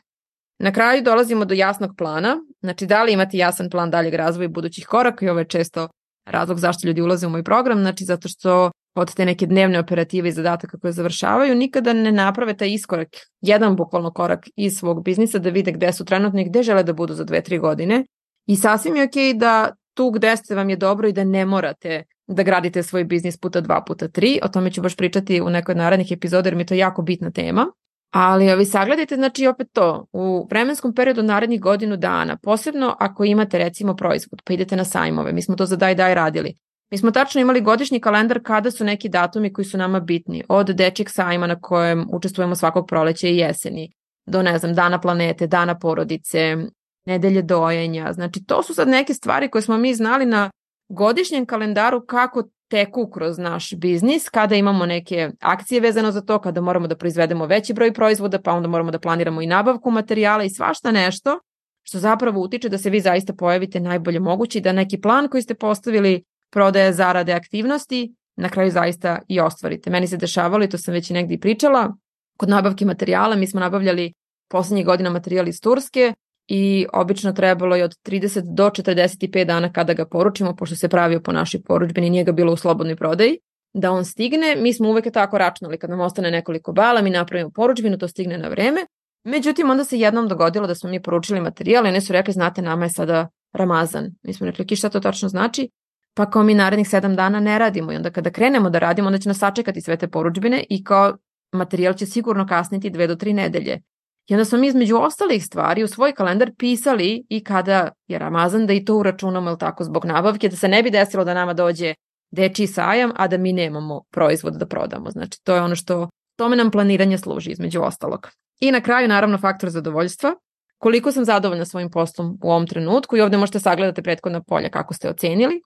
Na 0.60 0.72
kraju 0.72 1.04
dolazimo 1.04 1.46
do 1.46 1.54
jasnog 1.54 1.92
plana, 1.98 2.38
znači 2.62 2.86
da 2.86 3.04
li 3.04 3.14
imate 3.14 3.38
jasan 3.38 3.70
plan 3.70 3.92
daljeg 3.92 4.14
razvoja 4.14 4.50
budućih 4.50 4.86
koraka? 4.88 5.26
I 5.26 5.30
ovo 5.30 5.40
je 5.40 5.46
često 5.46 5.88
razlog 6.26 6.60
zašto 6.60 6.88
ljudi 6.88 7.02
ulaze 7.02 7.28
u 7.28 7.30
moj 7.30 7.44
program, 7.44 7.80
znači 7.80 8.04
zato 8.06 8.28
što 8.28 8.72
od 8.96 9.16
te 9.16 9.26
neke 9.26 9.46
dnevne 9.46 9.80
operative 9.80 10.30
i 10.30 10.32
zadataka 10.32 10.78
koje 10.78 10.92
završavaju, 10.92 11.56
nikada 11.56 11.94
ne 11.94 12.12
naprave 12.12 12.58
taj 12.58 12.74
iskorak, 12.74 13.08
jedan 13.42 13.76
bukvalno 13.76 14.12
korak 14.14 14.48
iz 14.56 14.78
svog 14.78 15.04
biznisa 15.04 15.40
da 15.40 15.50
vide 15.50 15.72
gde 15.72 15.94
su 15.94 16.06
trenutno 16.06 16.42
i 16.42 16.46
gde 16.46 16.64
žele 16.64 16.84
da 16.84 16.94
budu 16.94 17.14
za 17.14 17.24
dve, 17.24 17.42
tri 17.42 17.58
godine. 17.58 18.06
I 18.48 18.56
sasvim 18.56 18.96
je 18.96 19.04
okej 19.04 19.24
okay 19.24 19.38
da 19.38 19.72
tu 19.94 20.10
gde 20.10 20.38
ste 20.38 20.56
vam 20.56 20.70
je 20.70 20.76
dobro 20.76 21.08
i 21.08 21.14
da 21.14 21.24
ne 21.24 21.46
morate 21.46 22.04
da 22.28 22.44
gradite 22.44 22.84
svoj 22.84 23.04
biznis 23.04 23.38
puta 23.38 23.62
dva, 23.62 23.84
puta 23.88 24.08
tri. 24.08 24.40
O 24.44 24.48
tome 24.48 24.72
ću 24.72 24.82
baš 24.82 24.96
pričati 24.96 25.42
u 25.42 25.50
nekoj 25.50 25.76
narednih 25.76 26.12
epizoda 26.12 26.50
jer 26.50 26.56
mi 26.56 26.62
je 26.62 26.66
to 26.66 26.74
jako 26.74 27.02
bitna 27.02 27.32
tema. 27.32 27.68
Ali 28.12 28.56
vi 28.56 28.66
sagledajte, 28.66 29.16
znači 29.16 29.48
opet 29.48 29.68
to, 29.74 30.06
u 30.12 30.48
vremenskom 30.50 30.94
periodu 30.94 31.24
narednih 31.24 31.62
godinu 31.62 31.98
dana, 31.98 32.38
posebno 32.44 32.96
ako 33.00 33.26
imate 33.26 33.58
recimo 33.58 33.96
proizvod, 33.96 34.42
pa 34.46 34.54
idete 34.54 34.76
na 34.76 34.84
sajmove, 34.84 35.34
mi 35.34 35.42
smo 35.42 35.56
to 35.56 35.66
za 35.66 35.76
Daj 35.76 35.96
Daj 35.96 36.16
radili. 36.16 36.54
Mi 36.92 36.98
smo 36.98 37.12
tačno 37.12 37.42
imali 37.42 37.62
godišnji 37.62 38.00
kalendar 38.00 38.40
kada 38.44 38.72
su 38.72 38.84
neki 38.84 39.10
datumi 39.10 39.54
koji 39.54 39.66
su 39.66 39.78
nama 39.78 40.00
bitni, 40.00 40.44
od 40.50 40.68
dečjeg 40.68 41.10
sajma 41.10 41.48
na 41.48 41.60
kojem 41.60 42.08
učestvujemo 42.12 42.56
svakog 42.56 42.88
proleća 42.88 43.28
i 43.28 43.38
jeseni, 43.38 43.92
do 44.26 44.44
ne 44.44 44.58
znam, 44.58 44.74
dana 44.74 45.02
planete, 45.02 45.48
dana 45.48 45.80
porodice, 45.80 46.58
nedelje 47.06 47.42
dojenja. 47.42 48.14
Znači 48.14 48.46
to 48.46 48.64
su 48.64 48.74
sad 48.74 48.88
neke 48.88 49.14
stvari 49.14 49.50
koje 49.50 49.62
smo 49.62 49.78
mi 49.78 49.94
znali 49.94 50.26
na 50.26 50.50
godišnjem 50.90 51.46
kalendaru 51.46 52.06
kako 52.06 52.44
teku 52.70 53.10
kroz 53.10 53.38
naš 53.38 53.74
biznis, 53.74 54.30
kada 54.30 54.56
imamo 54.56 54.86
neke 54.86 55.32
akcije 55.40 55.82
vezano 55.82 56.12
za 56.12 56.22
to, 56.22 56.40
kada 56.40 56.62
moramo 56.62 56.88
da 56.88 56.98
proizvedemo 56.98 57.46
veći 57.46 57.74
broj 57.74 57.94
proizvoda, 57.94 58.42
pa 58.42 58.52
onda 58.52 58.68
moramo 58.68 58.92
da 58.92 59.00
planiramo 59.00 59.42
i 59.42 59.48
nabavku 59.48 59.92
materijala 59.92 60.44
i 60.44 60.50
svašta 60.50 60.92
nešto, 60.92 61.40
što 61.84 62.00
zapravo 62.00 62.42
utiče 62.42 62.70
da 62.70 62.78
se 62.78 62.90
vi 62.90 63.00
zaista 63.00 63.34
pojavite 63.34 63.80
najbolje 63.80 64.20
moguće 64.20 64.60
i 64.60 64.62
da 64.62 64.72
neki 64.72 65.02
plan 65.02 65.28
koji 65.28 65.42
ste 65.42 65.56
postavili 65.56 66.24
prodaje 66.52 66.94
zarade 66.94 67.34
aktivnosti 67.34 68.16
na 68.36 68.50
kraju 68.50 68.72
zaista 68.72 69.20
i 69.28 69.40
ostvarite. 69.40 69.90
Meni 69.90 70.08
se 70.08 70.18
dešavalo 70.18 70.64
i 70.64 70.70
to 70.70 70.78
sam 70.78 70.94
već 70.94 71.10
i 71.10 71.14
negdje 71.14 71.40
pričala, 71.40 71.96
kod 72.38 72.50
nabavke 72.50 72.86
materijala 72.86 73.36
mi 73.36 73.48
smo 73.48 73.60
nabavljali 73.60 74.14
poslednjih 74.50 74.86
godina 74.86 75.10
materijal 75.10 75.48
iz 75.48 75.62
Turske 75.62 76.14
i 76.48 76.88
obično 76.94 77.32
trebalo 77.34 77.76
je 77.76 77.84
od 77.84 77.96
30 78.06 78.42
do 78.56 78.70
45 78.70 79.46
dana 79.46 79.74
kada 79.74 79.94
ga 79.94 80.06
poručimo, 80.06 80.56
pošto 80.56 80.76
se 80.76 80.90
pravio 80.90 81.20
po 81.20 81.32
našoj 81.32 81.62
poručbeni, 81.62 82.10
nije 82.10 82.24
ga 82.24 82.32
bilo 82.32 82.54
u 82.54 82.58
slobodnoj 82.58 82.96
prodaji, 82.96 83.40
da 83.74 83.92
on 83.92 84.06
stigne. 84.06 84.56
Mi 84.56 84.74
smo 84.74 84.90
uvek 84.90 85.14
tako 85.14 85.38
računali, 85.38 85.78
kad 85.78 85.90
nam 85.90 86.00
ostane 86.00 86.32
nekoliko 86.32 86.74
bala, 86.74 87.02
mi 87.02 87.10
napravimo 87.10 87.50
poručbinu, 87.50 87.98
to 87.98 88.08
stigne 88.08 88.38
na 88.38 88.48
vreme. 88.48 88.86
Međutim, 89.24 89.70
onda 89.70 89.84
se 89.84 90.00
jednom 90.00 90.28
dogodilo 90.28 90.68
da 90.68 90.76
smo 90.76 90.90
mi 90.90 91.02
poručili 91.02 91.42
materijal 91.42 91.86
i 91.86 91.90
oni 91.90 92.02
su 92.02 92.14
rekli, 92.14 92.34
znate, 92.34 92.62
nama 92.62 92.86
je 92.86 92.90
sada 92.90 93.30
Ramazan. 93.54 94.12
Mi 94.24 94.34
smo 94.34 94.46
rekli, 94.46 94.76
šta 94.76 94.90
to 94.90 95.00
tačno 95.00 95.30
znači? 95.30 95.70
Pa 96.18 96.30
kao 96.30 96.44
mi 96.44 96.54
narednih 96.54 96.90
sedam 96.90 97.16
dana 97.16 97.40
ne 97.40 97.60
radimo 97.60 97.92
i 97.92 97.96
onda 97.96 98.10
kada 98.10 98.30
krenemo 98.30 98.70
da 98.70 98.80
radimo, 98.80 99.08
onda 99.08 99.20
će 99.20 99.30
nas 99.30 99.38
sačekati 99.38 99.82
sve 99.82 99.98
te 99.98 100.08
poručbine 100.08 100.64
i 100.70 100.84
kao 100.84 101.18
materijal 101.52 101.94
će 101.94 102.06
sigurno 102.06 102.48
kasniti 102.48 102.90
dve 102.90 103.08
do 103.08 103.16
tri 103.16 103.34
nedelje. 103.34 103.82
I 104.28 104.34
onda 104.34 104.46
smo 104.46 104.58
mi 104.58 104.68
između 104.68 104.98
ostalih 104.98 105.46
stvari 105.46 105.84
u 105.84 105.88
svoj 105.88 106.12
kalendar 106.12 106.52
pisali 106.58 107.26
i 107.30 107.44
kada 107.44 107.92
je 108.08 108.20
Ramazan 108.20 108.68
da 108.68 108.74
i 108.74 108.86
to 108.86 108.96
uračunamo, 108.96 109.50
ili 109.50 109.60
tako, 109.60 109.84
zbog 109.84 110.06
nabavke, 110.06 110.50
da 110.50 110.56
se 110.56 110.68
ne 110.68 110.84
bi 110.84 110.92
desilo 110.92 111.24
da 111.24 111.34
nama 111.34 111.54
dođe 111.54 111.94
dečiji 112.32 112.68
sajam, 112.68 113.12
a 113.16 113.28
da 113.28 113.38
mi 113.38 113.54
nemamo 113.54 114.02
proizvod 114.12 114.54
da 114.54 114.66
prodamo. 114.66 115.12
Znači, 115.12 115.44
to 115.44 115.56
je 115.56 115.62
ono 115.62 115.76
što, 115.76 116.10
tome 116.38 116.56
nam 116.56 116.72
planiranje 116.72 117.18
služi, 117.18 117.52
između 117.52 117.82
ostalog. 117.82 118.30
I 118.60 118.72
na 118.72 118.82
kraju, 118.82 119.08
naravno, 119.08 119.38
faktor 119.38 119.70
zadovoljstva. 119.70 120.36
Koliko 120.78 121.12
sam 121.12 121.26
zadovoljna 121.26 121.66
svojim 121.66 121.92
poslom 121.92 122.38
u 122.44 122.50
ovom 122.52 122.68
trenutku 122.68 123.18
i 123.18 123.22
ovde 123.22 123.38
možete 123.38 123.60
sagledati 123.60 124.02
prethodna 124.02 124.42
polja 124.44 124.70
kako 124.70 124.94
ste 124.94 125.10
ocenili 125.10 125.62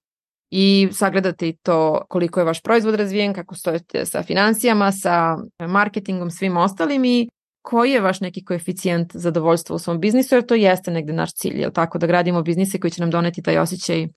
i 0.51 0.89
sagledati 0.91 1.57
to 1.63 2.01
koliko 2.09 2.39
je 2.39 2.43
vaš 2.43 2.61
proizvod 2.61 2.95
razvijen, 2.95 3.33
kako 3.33 3.55
stojite 3.55 4.05
sa 4.05 4.23
financijama, 4.23 4.91
sa 4.91 5.37
marketingom, 5.67 6.31
svim 6.31 6.57
ostalim 6.57 7.05
i 7.05 7.29
koji 7.61 7.91
je 7.91 8.01
vaš 8.01 8.21
neki 8.21 8.45
koeficijent 8.45 9.15
zadovoljstva 9.15 9.75
u 9.75 9.79
svom 9.79 9.99
biznisu, 9.99 10.35
jer 10.35 10.45
to 10.45 10.55
jeste 10.55 10.91
negde 10.91 11.13
naš 11.13 11.33
cilj, 11.33 11.61
jel 11.61 11.71
tako, 11.71 11.97
da 11.97 12.07
gradimo 12.07 12.41
biznise 12.41 12.79
koji 12.79 12.91
će 12.91 13.01
nam 13.01 13.11
doneti 13.11 13.41
taj 13.41 13.57
osjećaj 13.57 14.07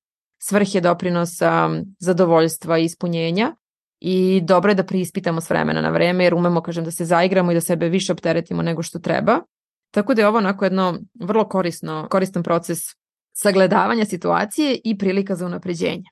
svrhe, 0.43 0.81
doprinosa, 0.81 1.71
zadovoljstva 1.99 2.79
i 2.79 2.85
ispunjenja 2.85 3.55
i 4.01 4.41
dobro 4.45 4.71
je 4.71 4.75
da 4.75 4.85
priispitamo 4.85 5.41
s 5.41 5.51
vremena 5.51 5.81
na 5.81 5.91
vreme 5.91 6.25
jer 6.25 6.35
umemo, 6.35 6.63
kažem, 6.63 6.85
da 6.85 6.91
se 6.91 7.05
zaigramo 7.05 7.53
i 7.53 7.55
da 7.55 7.61
sebe 7.61 7.89
više 7.89 8.13
opteretimo 8.13 8.63
nego 8.63 8.83
što 8.83 8.99
treba. 8.99 9.41
Tako 9.91 10.15
da 10.15 10.23
je 10.23 10.29
ovo 10.29 10.39
onako 10.39 10.65
jedno 10.65 10.99
vrlo 11.21 11.49
korisno, 11.49 12.07
koristan 12.11 12.43
proces 12.43 12.79
sagledavanja 13.33 14.05
situacije 14.05 14.81
i 14.85 14.99
prilika 14.99 15.35
za 15.35 15.47
unapređenje. 15.47 16.12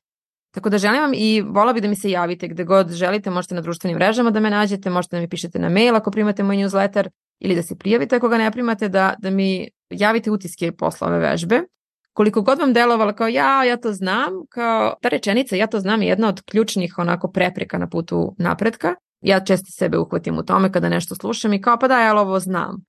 Tako 0.50 0.70
da 0.70 0.78
želim 0.78 1.00
vam 1.00 1.12
i 1.14 1.40
vola 1.40 1.72
bi 1.72 1.80
da 1.80 1.88
mi 1.88 1.96
se 1.96 2.10
javite 2.10 2.48
gde 2.48 2.64
god 2.64 2.92
želite, 2.92 3.30
možete 3.30 3.54
na 3.54 3.60
društvenim 3.60 3.98
mrežama 3.98 4.30
da 4.30 4.40
me 4.40 4.50
nađete, 4.50 4.90
možete 4.90 5.16
da 5.16 5.20
mi 5.20 5.28
pišete 5.28 5.58
na 5.58 5.68
mail 5.68 5.96
ako 5.96 6.10
primate 6.10 6.42
moj 6.42 6.56
newsletter 6.56 7.08
ili 7.38 7.54
da 7.54 7.62
se 7.62 7.78
prijavite 7.78 8.16
ako 8.16 8.28
ga 8.28 8.38
ne 8.38 8.50
primate, 8.50 8.88
da, 8.88 9.14
da 9.18 9.30
mi 9.30 9.68
javite 9.90 10.30
utiske 10.30 10.72
posle 10.72 11.06
ove 11.08 11.18
vežbe. 11.18 11.62
Koliko 12.12 12.42
god 12.42 12.58
vam 12.58 12.72
delovalo 12.72 13.12
kao 13.12 13.28
ja, 13.28 13.64
ja 13.64 13.76
to 13.76 13.92
znam, 13.92 14.30
kao 14.48 14.94
ta 15.02 15.08
rečenica 15.08 15.56
ja 15.56 15.66
to 15.66 15.80
znam 15.80 16.02
je 16.02 16.08
jedna 16.08 16.28
od 16.28 16.42
ključnih 16.42 16.98
onako 16.98 17.30
prepreka 17.30 17.78
na 17.78 17.88
putu 17.88 18.34
napretka. 18.38 18.94
Ja 19.20 19.40
često 19.40 19.66
sebe 19.70 19.98
uhvatim 19.98 20.38
u 20.38 20.42
tome 20.42 20.72
kada 20.72 20.88
nešto 20.88 21.14
slušam 21.14 21.52
i 21.52 21.62
kao 21.62 21.78
pa 21.78 21.88
da, 21.88 22.00
ja 22.00 22.20
ovo 22.20 22.40
znam. 22.40 22.84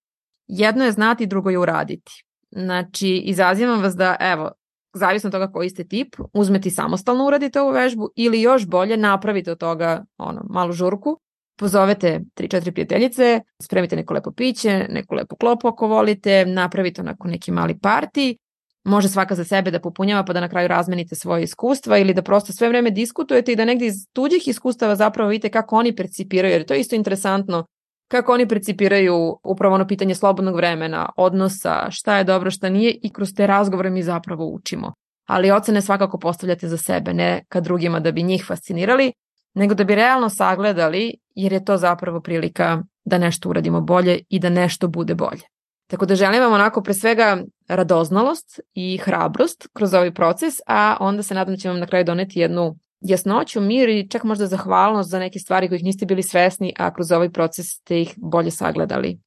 Jedno 0.48 0.86
je 0.86 0.92
znati, 0.92 1.28
drugo 1.28 1.50
je 1.50 1.58
uraditi. 1.58 2.12
Znači, 2.52 3.10
izazivam 3.10 3.82
vas 3.82 3.96
da, 3.96 4.16
evo, 4.20 4.52
zavisno 4.94 5.28
od 5.28 5.32
toga 5.32 5.52
koji 5.52 5.70
ste 5.70 5.84
tip, 5.84 6.16
uzmete 6.34 6.70
i 6.70 6.72
samostalno 6.72 7.26
uradite 7.26 7.62
ovu 7.62 7.72
vežbu 7.72 8.10
ili 8.16 8.42
još 8.42 8.68
bolje 8.68 8.98
napravite 8.98 9.52
od 9.52 9.58
toga 9.58 10.06
ono, 10.18 10.42
malu 10.50 10.72
žurku, 10.72 11.20
pozovete 11.58 12.22
3-4 12.36 12.72
prijateljice, 12.72 13.42
spremite 13.62 13.96
neko 13.96 14.14
lepo 14.14 14.32
piće, 14.32 14.88
neku 14.90 15.16
lepu 15.16 15.36
klopu 15.36 15.68
ako 15.68 15.88
volite, 15.88 16.46
napravite 16.46 17.02
onako 17.02 17.28
neki 17.28 17.52
mali 17.52 17.80
parti, 17.80 18.38
može 18.84 19.10
svaka 19.10 19.36
za 19.36 19.44
sebe 19.44 19.72
da 19.72 19.80
popunjava 19.80 20.26
pa 20.26 20.34
da 20.34 20.40
na 20.40 20.50
kraju 20.50 20.68
razmenite 20.68 21.16
svoje 21.16 21.44
iskustva 21.44 21.98
ili 21.98 22.14
da 22.14 22.22
prosto 22.22 22.54
sve 22.54 22.70
vreme 22.70 22.90
diskutujete 22.90 23.52
i 23.52 23.56
da 23.56 23.66
negde 23.66 23.86
iz 23.86 24.08
tuđih 24.14 24.48
iskustava 24.48 24.96
zapravo 24.96 25.30
vidite 25.30 25.50
kako 25.50 25.76
oni 25.76 25.96
percipiraju, 25.96 26.54
jer 26.54 26.66
to 26.66 26.74
je 26.74 26.80
isto 26.80 26.96
interesantno 26.96 27.66
kako 28.12 28.34
oni 28.34 28.48
percipiraju 28.48 29.40
upravo 29.44 29.76
ono 29.76 29.88
pitanje 29.88 30.16
slobodnog 30.16 30.56
vremena, 30.56 31.10
odnosa, 31.18 31.92
šta 31.92 32.18
je 32.18 32.24
dobro, 32.24 32.52
šta 32.52 32.70
nije 32.70 33.00
i 33.02 33.14
kroz 33.14 33.34
te 33.36 33.48
razgovore 33.48 33.90
mi 33.90 34.04
zapravo 34.04 34.46
učimo. 34.46 34.94
Ali 35.28 35.52
ocene 35.52 35.82
svakako 35.82 36.20
postavljate 36.20 36.68
za 36.68 36.78
sebe, 36.78 37.14
ne 37.14 37.44
ka 37.50 37.60
drugima 37.60 38.00
da 38.00 38.12
bi 38.12 38.24
njih 38.24 38.46
fascinirali, 38.48 39.14
nego 39.54 39.74
da 39.74 39.84
bi 39.84 39.96
realno 39.96 40.30
sagledali 40.30 41.14
jer 41.36 41.54
je 41.54 41.66
to 41.66 41.78
zapravo 41.78 42.22
prilika 42.22 42.84
da 43.06 43.18
nešto 43.18 43.50
uradimo 43.50 43.82
bolje 43.82 44.20
i 44.30 44.40
da 44.40 44.50
nešto 44.50 44.88
bude 44.88 45.16
bolje. 45.16 45.42
Tako 45.88 46.06
da 46.06 46.16
želim 46.16 46.42
vam 46.42 46.54
onako 46.54 46.82
pre 46.82 46.94
svega 46.94 47.38
radoznalost 47.68 48.60
i 48.74 48.98
hrabrost 48.98 49.68
kroz 49.74 49.94
ovaj 49.94 50.14
proces, 50.14 50.54
a 50.68 50.98
onda 51.00 51.24
se 51.24 51.34
nadam 51.34 51.54
da 51.54 51.58
će 51.58 51.70
vam 51.70 51.80
na 51.80 51.88
kraju 51.88 52.06
doneti 52.06 52.40
jednu 52.40 52.76
jasnoću, 53.02 53.62
mir 53.62 53.90
i 53.90 54.08
čak 54.10 54.24
možda 54.24 54.48
zahvalnost 54.48 55.10
za 55.10 55.20
neke 55.20 55.40
stvari 55.40 55.68
kojih 55.68 55.84
niste 55.84 56.06
bili 56.06 56.24
svesni, 56.24 56.74
a 56.78 56.94
kroz 56.94 57.12
ovaj 57.12 57.30
proces 57.30 57.66
ste 57.68 58.02
ih 58.02 58.14
bolje 58.18 58.52
sagledali. 58.52 59.20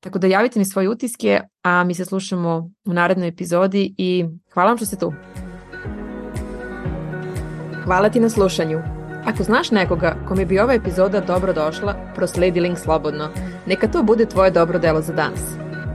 Tako 0.00 0.18
da 0.18 0.26
javite 0.26 0.58
mi 0.58 0.64
svoje 0.64 0.88
utiske, 0.88 1.40
a 1.62 1.84
mi 1.84 1.94
se 1.94 2.04
slušamo 2.04 2.70
u 2.86 2.92
narednoj 2.92 3.28
epizodi 3.28 3.94
i 3.98 4.24
hvala 4.52 4.68
vam 4.68 4.76
što 4.76 4.86
ste 4.86 4.96
tu. 4.96 5.12
Hvala 7.84 8.08
ti 8.08 8.20
na 8.20 8.28
slušanju. 8.28 8.78
Ako 9.24 9.42
znaš 9.42 9.70
nekoga 9.70 10.16
kome 10.28 10.46
bi 10.46 10.58
ova 10.58 10.74
epizoda 10.74 11.20
dobro 11.20 11.52
došla, 11.52 12.12
prosledi 12.14 12.60
link 12.60 12.78
slobodno. 12.78 13.28
Neka 13.66 13.88
to 13.88 14.02
bude 14.02 14.26
tvoje 14.26 14.50
dobro 14.50 14.78
delo 14.78 15.00
za 15.02 15.12
danas. 15.12 15.40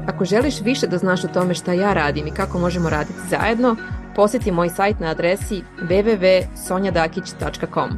Ako 0.07 0.25
želiš 0.25 0.61
više 0.61 0.87
da 0.87 0.97
znaš 0.97 1.23
o 1.23 1.27
tome 1.27 1.53
šta 1.53 1.73
ja 1.73 1.93
radim 1.93 2.27
i 2.27 2.31
kako 2.31 2.59
možemo 2.59 2.89
raditi 2.89 3.19
zajedno, 3.29 3.75
poseti 4.17 4.51
moj 4.51 4.69
sajt 4.69 4.99
na 4.99 5.07
adresi 5.07 5.63
www.sonjadakić.com. 5.81 7.89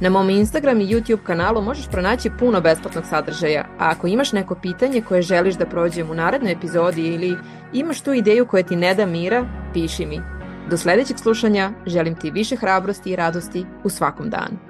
Na 0.00 0.10
mom 0.10 0.30
Instagram 0.30 0.80
i 0.80 0.86
YouTube 0.86 1.22
kanalu 1.22 1.62
možeš 1.62 1.88
pronaći 1.90 2.30
puno 2.38 2.60
besplatnog 2.60 3.04
sadržaja, 3.04 3.64
a 3.78 3.90
ako 3.90 4.06
imaš 4.06 4.32
neko 4.32 4.54
pitanje 4.54 5.02
koje 5.02 5.22
želiš 5.22 5.54
da 5.54 5.66
prođem 5.66 6.10
u 6.10 6.14
narednoj 6.14 6.52
epizodi 6.52 7.02
ili 7.02 7.36
imaš 7.72 8.00
tu 8.00 8.12
ideju 8.12 8.46
koja 8.46 8.62
ti 8.62 8.76
ne 8.76 8.94
da 8.94 9.06
mira, 9.06 9.46
piši 9.72 10.06
mi. 10.06 10.20
Do 10.70 10.76
sledećeg 10.76 11.18
slušanja 11.18 11.70
želim 11.86 12.14
ti 12.14 12.30
više 12.30 12.56
hrabrosti 12.56 13.10
i 13.10 13.16
radosti 13.16 13.66
u 13.84 13.88
svakom 13.88 14.30
danu. 14.30 14.67